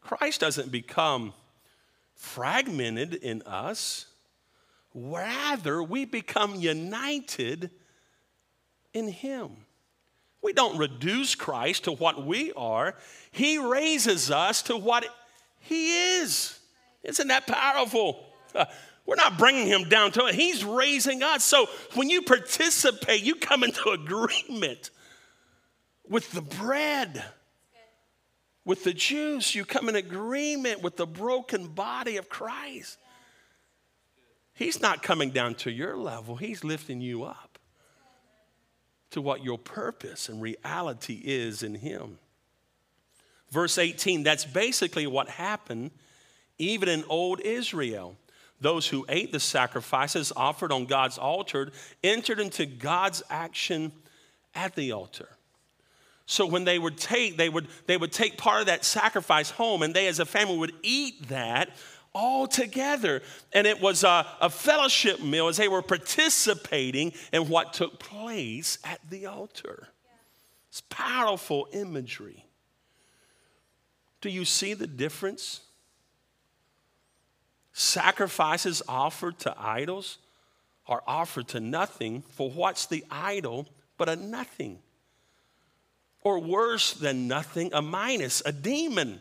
Christ 0.00 0.40
doesn't 0.40 0.70
become 0.70 1.32
fragmented 2.14 3.14
in 3.14 3.42
us, 3.42 4.06
rather, 4.94 5.82
we 5.82 6.04
become 6.04 6.54
united 6.56 7.70
in 8.92 9.08
Him. 9.08 9.50
We 10.42 10.52
don't 10.52 10.78
reduce 10.78 11.34
Christ 11.34 11.84
to 11.84 11.92
what 11.92 12.26
we 12.26 12.52
are, 12.52 12.94
He 13.30 13.58
raises 13.58 14.30
us 14.30 14.62
to 14.62 14.76
what 14.76 15.06
He 15.58 16.18
is. 16.18 16.58
Isn't 17.02 17.28
that 17.28 17.46
powerful? 17.46 18.26
We're 19.06 19.16
not 19.16 19.38
bringing 19.38 19.66
him 19.66 19.88
down 19.88 20.12
to 20.12 20.26
it. 20.26 20.36
He's 20.36 20.64
raising 20.64 21.22
us. 21.22 21.42
So 21.42 21.66
when 21.94 22.10
you 22.10 22.22
participate, 22.22 23.22
you 23.22 23.34
come 23.34 23.64
into 23.64 23.90
agreement 23.90 24.90
with 26.08 26.30
the 26.30 26.42
bread, 26.42 27.24
with 28.64 28.84
the 28.84 28.92
Jews, 28.92 29.54
You 29.54 29.64
come 29.64 29.88
in 29.88 29.96
agreement 29.96 30.82
with 30.82 30.96
the 30.96 31.06
broken 31.06 31.68
body 31.68 32.16
of 32.16 32.28
Christ. 32.28 32.98
He's 34.54 34.80
not 34.80 35.02
coming 35.02 35.30
down 35.30 35.54
to 35.56 35.70
your 35.70 35.96
level, 35.96 36.36
He's 36.36 36.64
lifting 36.64 37.00
you 37.00 37.24
up 37.24 37.58
to 39.10 39.20
what 39.20 39.42
your 39.42 39.58
purpose 39.58 40.28
and 40.28 40.40
reality 40.40 41.20
is 41.24 41.62
in 41.62 41.74
Him. 41.74 42.18
Verse 43.50 43.78
18, 43.78 44.22
that's 44.22 44.44
basically 44.44 45.06
what 45.06 45.28
happened 45.28 45.90
even 46.58 46.88
in 46.88 47.02
old 47.08 47.40
Israel. 47.40 48.16
Those 48.60 48.86
who 48.86 49.06
ate 49.08 49.32
the 49.32 49.40
sacrifices 49.40 50.32
offered 50.36 50.70
on 50.70 50.84
God's 50.84 51.18
altar 51.18 51.72
entered 52.04 52.38
into 52.38 52.66
God's 52.66 53.22
action 53.30 53.92
at 54.54 54.74
the 54.74 54.92
altar. 54.92 55.28
So 56.30 56.46
when 56.46 56.62
they 56.62 56.78
would 56.78 56.96
take, 56.96 57.36
they 57.36 57.48
would, 57.48 57.66
they 57.86 57.96
would 57.96 58.12
take 58.12 58.38
part 58.38 58.60
of 58.60 58.66
that 58.66 58.84
sacrifice 58.84 59.50
home, 59.50 59.82
and 59.82 59.92
they 59.92 60.06
as 60.06 60.20
a 60.20 60.24
family 60.24 60.58
would 60.58 60.72
eat 60.80 61.26
that 61.26 61.70
all 62.12 62.46
together. 62.46 63.22
And 63.52 63.66
it 63.66 63.80
was 63.80 64.04
a, 64.04 64.24
a 64.40 64.48
fellowship 64.48 65.20
meal 65.20 65.48
as 65.48 65.56
they 65.56 65.66
were 65.66 65.82
participating 65.82 67.14
in 67.32 67.48
what 67.48 67.72
took 67.72 67.98
place 67.98 68.78
at 68.84 69.00
the 69.10 69.26
altar. 69.26 69.88
It's 70.68 70.82
powerful 70.82 71.66
imagery. 71.72 72.44
Do 74.20 74.30
you 74.30 74.44
see 74.44 74.74
the 74.74 74.86
difference? 74.86 75.62
Sacrifices 77.72 78.82
offered 78.88 79.40
to 79.40 79.54
idols 79.58 80.18
are 80.86 81.02
offered 81.08 81.48
to 81.48 81.58
nothing, 81.58 82.22
for 82.22 82.48
what's 82.48 82.86
the 82.86 83.04
idol 83.10 83.66
but 83.98 84.08
a 84.08 84.14
nothing? 84.14 84.78
Or 86.22 86.38
worse 86.38 86.92
than 86.92 87.28
nothing, 87.28 87.70
a 87.72 87.80
minus, 87.80 88.42
a 88.44 88.52
demon. 88.52 89.20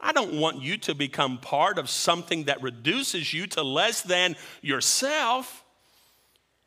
I 0.00 0.12
don't 0.12 0.38
want 0.38 0.60
you 0.60 0.76
to 0.78 0.94
become 0.94 1.38
part 1.38 1.78
of 1.78 1.88
something 1.88 2.44
that 2.44 2.62
reduces 2.62 3.32
you 3.32 3.46
to 3.48 3.62
less 3.62 4.02
than 4.02 4.36
yourself. 4.60 5.64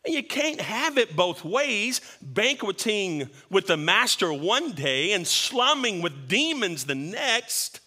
And 0.05 0.15
you 0.15 0.23
can't 0.23 0.61
have 0.61 0.97
it 0.97 1.15
both 1.15 1.43
ways, 1.43 1.99
banqueting 2.21 3.29
with 3.49 3.67
the 3.67 3.77
master 3.77 4.31
one 4.31 4.71
day 4.71 5.11
and 5.11 5.27
slumming 5.27 6.01
with 6.01 6.27
demons 6.27 6.85
the 6.85 6.95
next. 6.95 7.81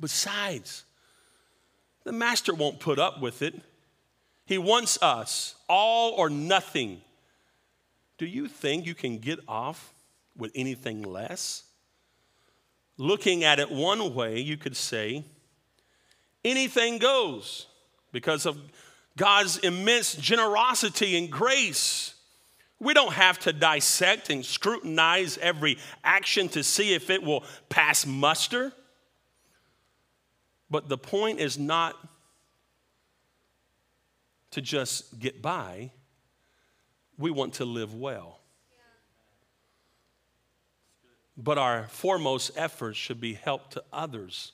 Besides, 0.00 0.84
the 2.04 2.12
master 2.12 2.54
won't 2.54 2.80
put 2.80 2.98
up 2.98 3.20
with 3.20 3.42
it. 3.42 3.60
He 4.46 4.58
wants 4.58 5.00
us, 5.02 5.54
all 5.68 6.12
or 6.12 6.30
nothing. 6.30 7.02
Do 8.16 8.26
you 8.26 8.48
think 8.48 8.86
you 8.86 8.94
can 8.94 9.18
get 9.18 9.40
off 9.46 9.92
with 10.40 10.52
anything 10.54 11.02
less? 11.02 11.64
Looking 12.96 13.44
at 13.44 13.60
it 13.60 13.70
one 13.70 14.14
way, 14.14 14.40
you 14.40 14.56
could 14.56 14.76
say, 14.76 15.24
anything 16.44 16.98
goes 16.98 17.66
because 18.12 18.46
of 18.46 18.58
God's 19.16 19.58
immense 19.58 20.14
generosity 20.14 21.16
and 21.16 21.30
grace. 21.30 22.14
We 22.78 22.94
don't 22.94 23.12
have 23.12 23.38
to 23.40 23.52
dissect 23.52 24.30
and 24.30 24.44
scrutinize 24.44 25.38
every 25.38 25.78
action 26.02 26.48
to 26.50 26.64
see 26.64 26.94
if 26.94 27.10
it 27.10 27.22
will 27.22 27.44
pass 27.68 28.06
muster. 28.06 28.72
But 30.70 30.88
the 30.88 30.98
point 30.98 31.40
is 31.40 31.58
not 31.58 31.96
to 34.52 34.60
just 34.60 35.18
get 35.18 35.42
by, 35.42 35.90
we 37.18 37.30
want 37.30 37.54
to 37.54 37.64
live 37.64 37.94
well. 37.94 38.39
But 41.42 41.56
our 41.56 41.88
foremost 41.88 42.50
efforts 42.54 42.98
should 42.98 43.20
be 43.20 43.32
help 43.32 43.70
to 43.70 43.82
others 43.90 44.52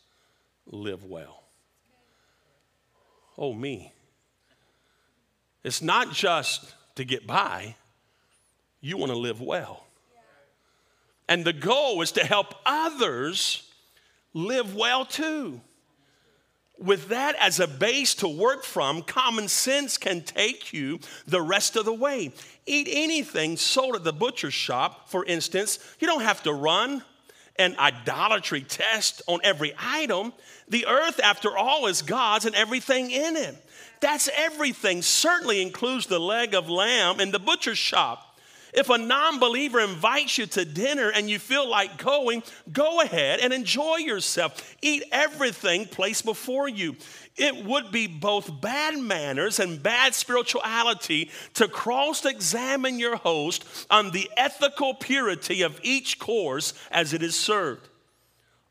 live 0.67 1.05
well. 1.05 1.43
Oh, 3.37 3.53
me. 3.53 3.93
It's 5.65 5.83
not 5.83 6.13
just 6.13 6.75
to 6.95 7.05
get 7.05 7.27
by, 7.27 7.75
you 8.81 8.97
want 8.97 9.11
to 9.11 9.19
live 9.19 9.41
well. 9.41 9.85
And 11.29 11.45
the 11.45 11.53
goal 11.53 12.01
is 12.03 12.13
to 12.13 12.25
help 12.25 12.55
others 12.65 13.69
live 14.33 14.77
well 14.77 15.05
too. 15.05 15.61
With 16.79 17.09
that 17.09 17.37
as 17.37 17.59
a 17.59 17.67
base 17.67 18.15
to 18.17 18.29
work 18.29 18.63
from, 18.63 19.03
common 19.03 19.49
sense 19.49 19.97
can 19.97 20.21
take 20.23 20.73
you 20.73 21.01
the 21.27 21.41
rest 21.41 21.75
of 21.77 21.87
the 21.87 21.93
way. 21.93 22.33
Eat 22.67 22.89
anything 22.91 23.57
sold 23.57 23.97
at 23.97 24.05
the 24.05 24.13
butcher 24.13 24.51
shop, 24.51 25.09
for 25.09 25.25
instance. 25.25 25.79
You 26.01 26.07
don't 26.07 26.23
have 26.23 26.43
to 26.43 26.53
run 26.53 27.03
an 27.59 27.77
idolatry 27.79 28.61
test 28.61 29.23
on 29.27 29.41
every 29.43 29.75
item. 29.79 30.35
The 30.69 30.87
earth, 30.87 31.19
after 31.23 31.57
all, 31.57 31.87
is 31.87 32.03
God's 32.03 32.45
and 32.45 32.55
everything 32.55 33.11
in 33.11 33.37
it. 33.37 33.57
That's 34.01 34.29
everything, 34.37 35.01
certainly 35.01 35.63
includes 35.63 36.07
the 36.07 36.21
leg 36.21 36.55
of 36.55 36.69
lamb 36.69 37.21
in 37.21 37.31
the 37.31 37.39
butcher 37.39 37.75
shop. 37.75 38.26
If 38.77 38.91
a 38.91 38.99
non 38.99 39.41
believer 39.41 39.81
invites 39.81 40.37
you 40.37 40.45
to 40.49 40.67
dinner 40.67 41.11
and 41.11 41.31
you 41.31 41.39
feel 41.39 41.67
like 41.69 41.97
going, 41.97 42.43
go 42.71 43.01
ahead 43.01 43.41
and 43.41 43.55
enjoy 43.55 43.97
yourself. 43.97 44.77
Eat 44.83 45.05
everything 45.11 45.87
placed 45.87 46.27
before 46.27 46.69
you. 46.69 46.95
It 47.37 47.65
would 47.65 47.91
be 47.91 48.07
both 48.07 48.61
bad 48.61 48.99
manners 48.99 49.61
and 49.61 49.83
bad 49.83 50.15
spirituality 50.15 51.31
to 51.55 51.69
cross 51.69 52.27
examine 52.27 52.99
your 52.99 53.17
host 53.17 53.65
on 53.91 54.11
the 54.11 54.31
ethical 54.37 54.93
purity 54.93 55.63
of 55.63 55.81
each 55.83 56.19
course 56.19 56.75
as 56.91 57.15
it 57.15 57.23
is 57.23 57.39
served. 57.39 57.89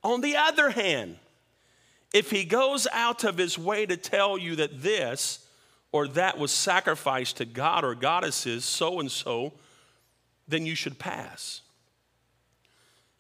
On 0.03 0.22
the 0.22 0.36
other 0.36 0.70
hand, 0.70 1.18
if 2.14 2.30
he 2.30 2.45
goes 2.45 2.88
out 2.93 3.24
of 3.24 3.39
his 3.39 3.58
way 3.58 3.88
to 3.88 3.97
tell 3.97 4.38
you 4.38 4.56
that 4.58 4.84
this 4.84 5.47
or 5.91 6.08
that 6.10 6.38
was 6.38 6.51
sacrificed 6.51 7.38
to 7.38 7.45
God 7.45 7.84
or 7.84 7.95
goddesses, 7.95 8.66
so 8.66 8.99
and 8.99 9.12
so, 9.12 9.53
then 10.47 10.65
you 10.65 10.75
should 10.75 10.99
pass. 10.99 11.61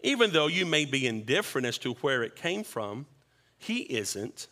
Even 0.01 0.31
though 0.31 0.47
you 0.47 0.65
may 0.65 0.85
be 0.85 1.07
indifferent 1.07 1.65
as 1.65 1.77
to 1.79 1.93
where 1.95 2.23
it 2.23 2.35
came 2.35 2.63
from, 2.63 3.07
he 3.57 3.79
isn't. 3.79 4.47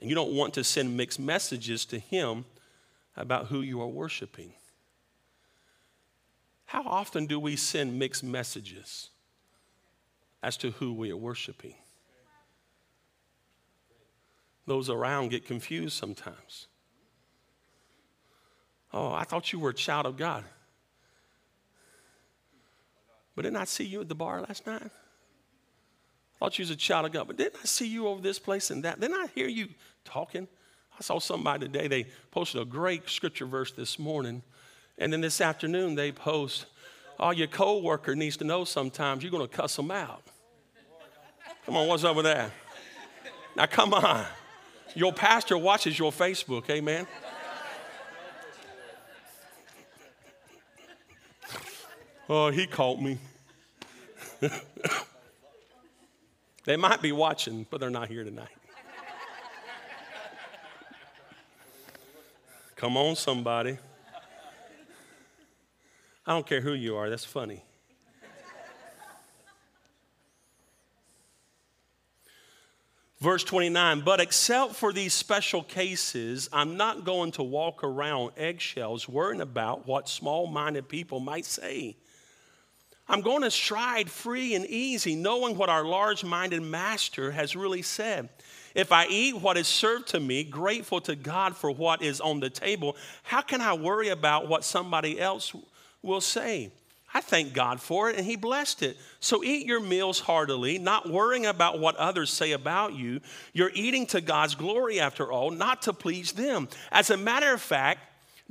And 0.00 0.08
you 0.08 0.14
don't 0.14 0.32
want 0.32 0.54
to 0.54 0.64
send 0.64 0.96
mixed 0.96 1.20
messages 1.20 1.84
to 1.86 1.98
him 1.98 2.44
about 3.16 3.46
who 3.46 3.60
you 3.60 3.80
are 3.80 3.88
worshiping. 3.88 4.52
How 6.66 6.82
often 6.86 7.26
do 7.26 7.38
we 7.38 7.56
send 7.56 7.98
mixed 7.98 8.24
messages 8.24 9.10
as 10.42 10.56
to 10.58 10.72
who 10.72 10.92
we 10.92 11.10
are 11.10 11.16
worshiping? 11.16 11.74
Those 14.66 14.88
around 14.88 15.28
get 15.28 15.44
confused 15.44 15.96
sometimes. 15.96 16.68
Oh, 18.92 19.12
I 19.12 19.24
thought 19.24 19.52
you 19.52 19.58
were 19.58 19.70
a 19.70 19.74
child 19.74 20.06
of 20.06 20.16
God. 20.16 20.44
But 23.34 23.42
didn't 23.42 23.56
I 23.56 23.64
see 23.64 23.84
you 23.84 24.00
at 24.00 24.08
the 24.08 24.14
bar 24.14 24.40
last 24.40 24.66
night? 24.66 24.82
I 24.82 26.38
thought 26.38 26.58
you 26.58 26.62
was 26.62 26.70
a 26.70 26.76
child 26.76 27.06
of 27.06 27.12
God, 27.12 27.26
but 27.26 27.36
didn't 27.36 27.60
I 27.62 27.64
see 27.64 27.86
you 27.86 28.08
over 28.08 28.20
this 28.20 28.38
place 28.38 28.70
and 28.70 28.82
that? 28.84 29.00
Didn't 29.00 29.16
I 29.16 29.26
hear 29.34 29.48
you 29.48 29.68
talking? 30.04 30.48
I 30.98 31.02
saw 31.02 31.18
somebody 31.18 31.66
today, 31.66 31.88
they 31.88 32.06
posted 32.30 32.60
a 32.60 32.64
great 32.64 33.08
scripture 33.08 33.46
verse 33.46 33.72
this 33.72 33.98
morning. 33.98 34.42
And 34.98 35.12
then 35.12 35.20
this 35.20 35.40
afternoon 35.40 35.94
they 35.96 36.12
post, 36.12 36.66
oh, 37.18 37.30
your 37.30 37.48
coworker 37.48 38.14
needs 38.14 38.36
to 38.38 38.44
know 38.44 38.64
sometimes 38.64 39.22
you're 39.22 39.32
going 39.32 39.46
to 39.46 39.56
cuss 39.56 39.74
them 39.76 39.90
out. 39.90 40.22
Come 41.66 41.76
on, 41.76 41.88
what's 41.88 42.04
up 42.04 42.14
with 42.14 42.26
that? 42.26 42.50
Now, 43.56 43.66
come 43.66 43.94
on. 43.94 44.26
Your 44.94 45.12
pastor 45.12 45.56
watches 45.58 45.98
your 45.98 46.12
Facebook, 46.12 46.68
amen? 46.70 47.06
Oh, 52.28 52.50
he 52.50 52.66
caught 52.66 53.00
me. 53.02 53.18
they 56.64 56.76
might 56.76 57.02
be 57.02 57.12
watching, 57.12 57.66
but 57.70 57.80
they're 57.80 57.90
not 57.90 58.08
here 58.08 58.24
tonight. 58.24 58.48
Come 62.76 62.96
on, 62.96 63.16
somebody. 63.16 63.78
I 66.26 66.32
don't 66.32 66.46
care 66.46 66.62
who 66.62 66.72
you 66.72 66.96
are, 66.96 67.10
that's 67.10 67.24
funny. 67.24 67.62
Verse 73.20 73.44
29, 73.44 74.02
but 74.02 74.20
except 74.20 74.74
for 74.74 74.92
these 74.92 75.14
special 75.14 75.62
cases, 75.62 76.48
I'm 76.52 76.76
not 76.76 77.04
going 77.04 77.32
to 77.32 77.42
walk 77.42 77.82
around 77.82 78.32
eggshells 78.36 79.08
worrying 79.08 79.40
about 79.40 79.86
what 79.86 80.08
small 80.10 80.46
minded 80.46 80.90
people 80.90 81.20
might 81.20 81.46
say. 81.46 81.96
I'm 83.08 83.20
going 83.20 83.42
to 83.42 83.50
stride 83.50 84.10
free 84.10 84.54
and 84.54 84.64
easy, 84.66 85.14
knowing 85.14 85.56
what 85.56 85.68
our 85.68 85.84
large 85.84 86.24
minded 86.24 86.62
master 86.62 87.30
has 87.32 87.54
really 87.54 87.82
said. 87.82 88.30
If 88.74 88.92
I 88.92 89.06
eat 89.06 89.36
what 89.36 89.56
is 89.56 89.68
served 89.68 90.08
to 90.08 90.20
me, 90.20 90.42
grateful 90.42 91.00
to 91.02 91.14
God 91.14 91.56
for 91.56 91.70
what 91.70 92.02
is 92.02 92.20
on 92.20 92.40
the 92.40 92.50
table, 92.50 92.96
how 93.22 93.42
can 93.42 93.60
I 93.60 93.74
worry 93.74 94.08
about 94.08 94.48
what 94.48 94.64
somebody 94.64 95.20
else 95.20 95.54
will 96.02 96.20
say? 96.20 96.72
I 97.16 97.20
thank 97.20 97.52
God 97.52 97.80
for 97.80 98.10
it 98.10 98.16
and 98.16 98.26
He 98.26 98.34
blessed 98.34 98.82
it. 98.82 98.96
So 99.20 99.44
eat 99.44 99.66
your 99.66 99.78
meals 99.78 100.18
heartily, 100.18 100.78
not 100.78 101.08
worrying 101.08 101.46
about 101.46 101.78
what 101.78 101.94
others 101.96 102.30
say 102.30 102.50
about 102.52 102.94
you. 102.94 103.20
You're 103.52 103.70
eating 103.72 104.06
to 104.06 104.20
God's 104.20 104.56
glory, 104.56 104.98
after 104.98 105.30
all, 105.30 105.52
not 105.52 105.82
to 105.82 105.92
please 105.92 106.32
them. 106.32 106.68
As 106.90 107.10
a 107.10 107.16
matter 107.16 107.54
of 107.54 107.60
fact, 107.60 108.00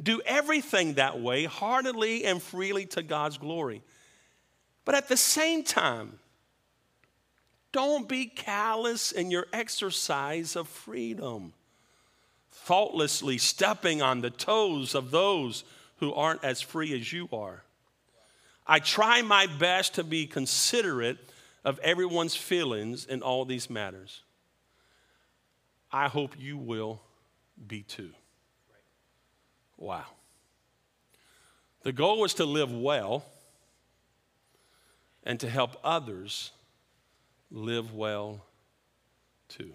do 0.02 0.22
everything 0.26 0.94
that 0.94 1.20
way, 1.20 1.44
heartily 1.44 2.24
and 2.24 2.42
freely 2.42 2.86
to 2.88 3.04
God's 3.04 3.38
glory. 3.38 3.82
But 4.86 4.96
at 4.96 5.08
the 5.08 5.18
same 5.18 5.64
time, 5.64 6.20
don't 7.72 8.08
be 8.08 8.26
callous 8.26 9.12
in 9.12 9.32
your 9.32 9.48
exercise 9.52 10.56
of 10.56 10.68
freedom, 10.68 11.54
thoughtlessly 12.52 13.38
stepping 13.38 14.02
on 14.02 14.22
the 14.22 14.30
toes 14.30 14.94
of 14.94 15.12
those 15.12 15.64
who 15.98 16.14
aren't 16.14 16.44
as 16.44 16.62
free 16.62 16.94
as 16.94 17.12
you 17.12 17.28
are. 17.34 17.64
I 18.68 18.80
try 18.80 19.22
my 19.22 19.48
best 19.48 19.96
to 19.96 20.04
be 20.04 20.28
considerate 20.28 21.18
of 21.66 21.80
everyone's 21.80 22.36
feelings 22.36 23.06
in 23.06 23.22
all 23.22 23.46
these 23.46 23.70
matters. 23.70 24.22
I 25.92 26.08
hope 26.08 26.36
you 26.38 26.58
will 26.58 27.02
be 27.68 27.84
too. 27.84 28.12
Wow. 29.78 30.06
The 31.84 31.92
goal 31.92 32.24
is 32.24 32.36
to 32.36 32.46
live 32.46 32.72
well 32.72 33.26
and 35.26 35.40
to 35.40 35.50
help 35.50 35.78
others 35.84 36.52
live 37.52 37.94
well 37.94 38.44
too. 39.48 39.74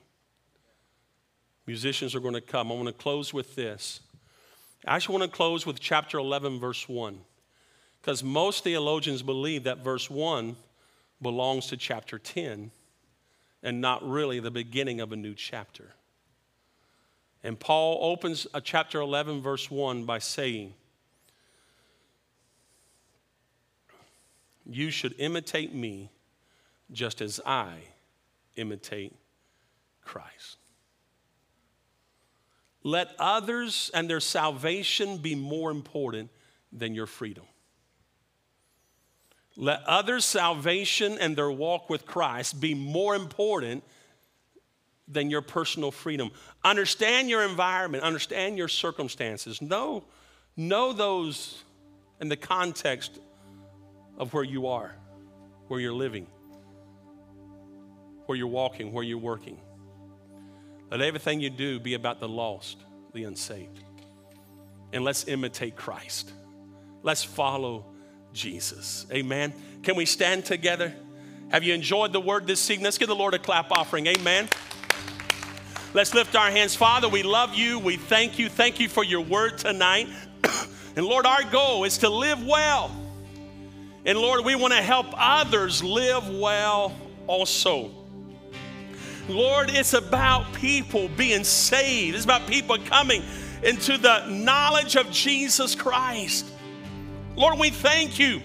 Musicians 1.66 2.14
are 2.14 2.20
going 2.20 2.34
to 2.34 2.40
come. 2.40 2.72
I 2.72 2.74
want 2.74 2.86
to 2.86 2.92
close 2.92 3.32
with 3.32 3.54
this. 3.54 4.00
I 4.86 4.96
actually 4.96 5.18
want 5.18 5.30
to 5.30 5.36
close 5.36 5.66
with 5.66 5.80
chapter 5.80 6.18
11, 6.18 6.60
verse 6.60 6.88
1, 6.88 7.18
because 8.00 8.22
most 8.24 8.64
theologians 8.64 9.22
believe 9.22 9.64
that 9.64 9.78
verse 9.84 10.08
1 10.08 10.56
belongs 11.20 11.66
to 11.66 11.76
chapter 11.76 12.18
10 12.18 12.70
and 13.62 13.80
not 13.80 14.08
really 14.08 14.40
the 14.40 14.50
beginning 14.50 15.00
of 15.00 15.12
a 15.12 15.16
new 15.16 15.34
chapter. 15.34 15.92
And 17.42 17.58
Paul 17.58 17.98
opens 18.02 18.46
a 18.54 18.60
chapter 18.60 19.00
11, 19.00 19.42
verse 19.42 19.70
1 19.70 20.04
by 20.04 20.18
saying, 20.18 20.74
You 24.68 24.90
should 24.90 25.14
imitate 25.18 25.74
me 25.74 26.10
just 26.92 27.20
as 27.20 27.40
I 27.44 27.78
imitate 28.56 29.16
Christ. 30.02 30.58
Let 32.82 33.08
others 33.18 33.90
and 33.94 34.08
their 34.08 34.20
salvation 34.20 35.18
be 35.18 35.34
more 35.34 35.70
important 35.70 36.30
than 36.72 36.94
your 36.94 37.06
freedom. 37.06 37.44
Let 39.56 39.82
others' 39.84 40.24
salvation 40.24 41.18
and 41.18 41.34
their 41.34 41.50
walk 41.50 41.90
with 41.90 42.06
Christ 42.06 42.60
be 42.60 42.74
more 42.74 43.16
important 43.16 43.82
than 45.08 45.30
your 45.30 45.42
personal 45.42 45.90
freedom. 45.90 46.30
Understand 46.62 47.28
your 47.28 47.42
environment, 47.42 48.04
understand 48.04 48.58
your 48.58 48.68
circumstances. 48.68 49.60
Know, 49.60 50.04
know 50.56 50.92
those 50.92 51.64
in 52.20 52.28
the 52.28 52.36
context 52.36 53.18
of 54.18 54.34
where 54.34 54.44
you 54.44 54.66
are, 54.66 54.94
where 55.68 55.80
you're 55.80 55.92
living, 55.92 56.26
where 58.26 58.36
you're 58.36 58.48
walking, 58.48 58.92
where 58.92 59.04
you're 59.04 59.18
working. 59.18 59.58
Let 60.90 61.00
everything 61.00 61.40
you 61.40 61.50
do 61.50 61.78
be 61.78 61.94
about 61.94 62.20
the 62.20 62.28
lost, 62.28 62.78
the 63.12 63.24
unsaved. 63.24 63.82
And 64.92 65.04
let's 65.04 65.28
imitate 65.28 65.76
Christ. 65.76 66.32
Let's 67.02 67.22
follow 67.22 67.86
Jesus. 68.32 69.06
Amen. 69.12 69.52
Can 69.82 69.96
we 69.96 70.06
stand 70.06 70.44
together? 70.44 70.94
Have 71.50 71.62
you 71.62 71.74
enjoyed 71.74 72.12
the 72.12 72.20
word 72.20 72.46
this 72.46 72.70
evening? 72.70 72.84
Let's 72.84 72.98
give 72.98 73.08
the 73.08 73.14
Lord 73.14 73.34
a 73.34 73.38
clap 73.38 73.70
offering. 73.70 74.06
Amen. 74.06 74.48
Let's 75.94 76.14
lift 76.14 76.36
our 76.36 76.50
hands. 76.50 76.74
Father, 76.74 77.08
we 77.08 77.22
love 77.22 77.54
you. 77.54 77.78
We 77.78 77.96
thank 77.96 78.38
you. 78.38 78.48
Thank 78.48 78.80
you 78.80 78.88
for 78.88 79.04
your 79.04 79.22
word 79.22 79.58
tonight. 79.58 80.08
and 80.96 81.06
Lord, 81.06 81.24
our 81.24 81.44
goal 81.44 81.84
is 81.84 81.98
to 81.98 82.08
live 82.10 82.44
well. 82.44 82.94
And 84.08 84.18
Lord, 84.18 84.44
we 84.44 84.56
want 84.56 84.72
to 84.72 84.82
help 84.82 85.06
others 85.16 85.84
live 85.84 86.28
well 86.28 86.96
also. 87.26 87.90
Lord, 89.28 89.70
it's 89.70 89.92
about 89.92 90.52
people 90.54 91.08
being 91.10 91.44
saved. 91.44 92.16
It's 92.16 92.24
about 92.24 92.46
people 92.46 92.78
coming 92.78 93.22
into 93.62 93.98
the 93.98 94.26
knowledge 94.26 94.96
of 94.96 95.10
Jesus 95.10 95.74
Christ. 95.74 96.46
Lord, 97.36 97.58
we 97.58 97.70
thank 97.70 98.18
you 98.18 98.40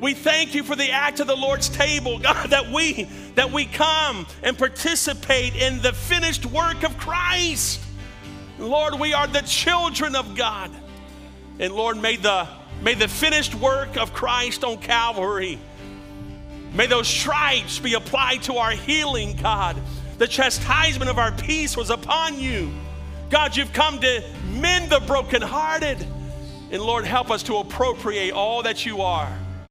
we 0.00 0.12
thank 0.12 0.54
you 0.54 0.62
for 0.62 0.76
the 0.76 0.90
act 0.90 1.20
of 1.20 1.26
the 1.26 1.36
Lord's 1.36 1.68
table, 1.70 2.18
God, 2.22 2.50
that 2.50 2.70
we 2.70 3.04
that 3.36 3.50
we 3.50 3.64
come 3.64 4.26
and 4.42 4.56
participate 4.56 5.56
in 5.56 5.80
the 5.80 5.92
finished 5.92 6.46
work 6.46 6.82
of 6.82 6.96
Christ. 6.98 7.80
Lord, 8.58 9.00
we 9.00 9.14
are 9.14 9.26
the 9.26 9.40
children 9.40 10.14
of 10.14 10.36
God. 10.36 10.70
And 11.58 11.72
Lord, 11.72 11.96
may 11.96 12.16
the 12.16 12.46
may 12.84 12.94
the 12.94 13.08
finished 13.08 13.54
work 13.54 13.96
of 13.96 14.12
Christ 14.12 14.62
on 14.62 14.76
Calvary, 14.76 15.58
may 16.74 16.86
those 16.86 17.08
stripes 17.08 17.78
be 17.78 17.94
applied 17.94 18.42
to 18.42 18.58
our 18.58 18.72
healing, 18.72 19.36
God. 19.40 19.76
The 20.18 20.28
chastisement 20.28 21.10
of 21.10 21.18
our 21.18 21.32
peace 21.32 21.76
was 21.76 21.90
upon 21.90 22.38
you. 22.38 22.70
God, 23.30 23.56
you've 23.56 23.72
come 23.72 23.98
to 24.00 24.22
mend 24.52 24.90
the 24.90 25.00
brokenhearted. 25.00 26.06
And 26.70 26.82
Lord, 26.82 27.04
help 27.06 27.30
us 27.30 27.42
to 27.44 27.56
appropriate 27.56 28.32
all 28.32 28.62
that 28.62 28.84
you 28.84 29.00
are 29.00 29.36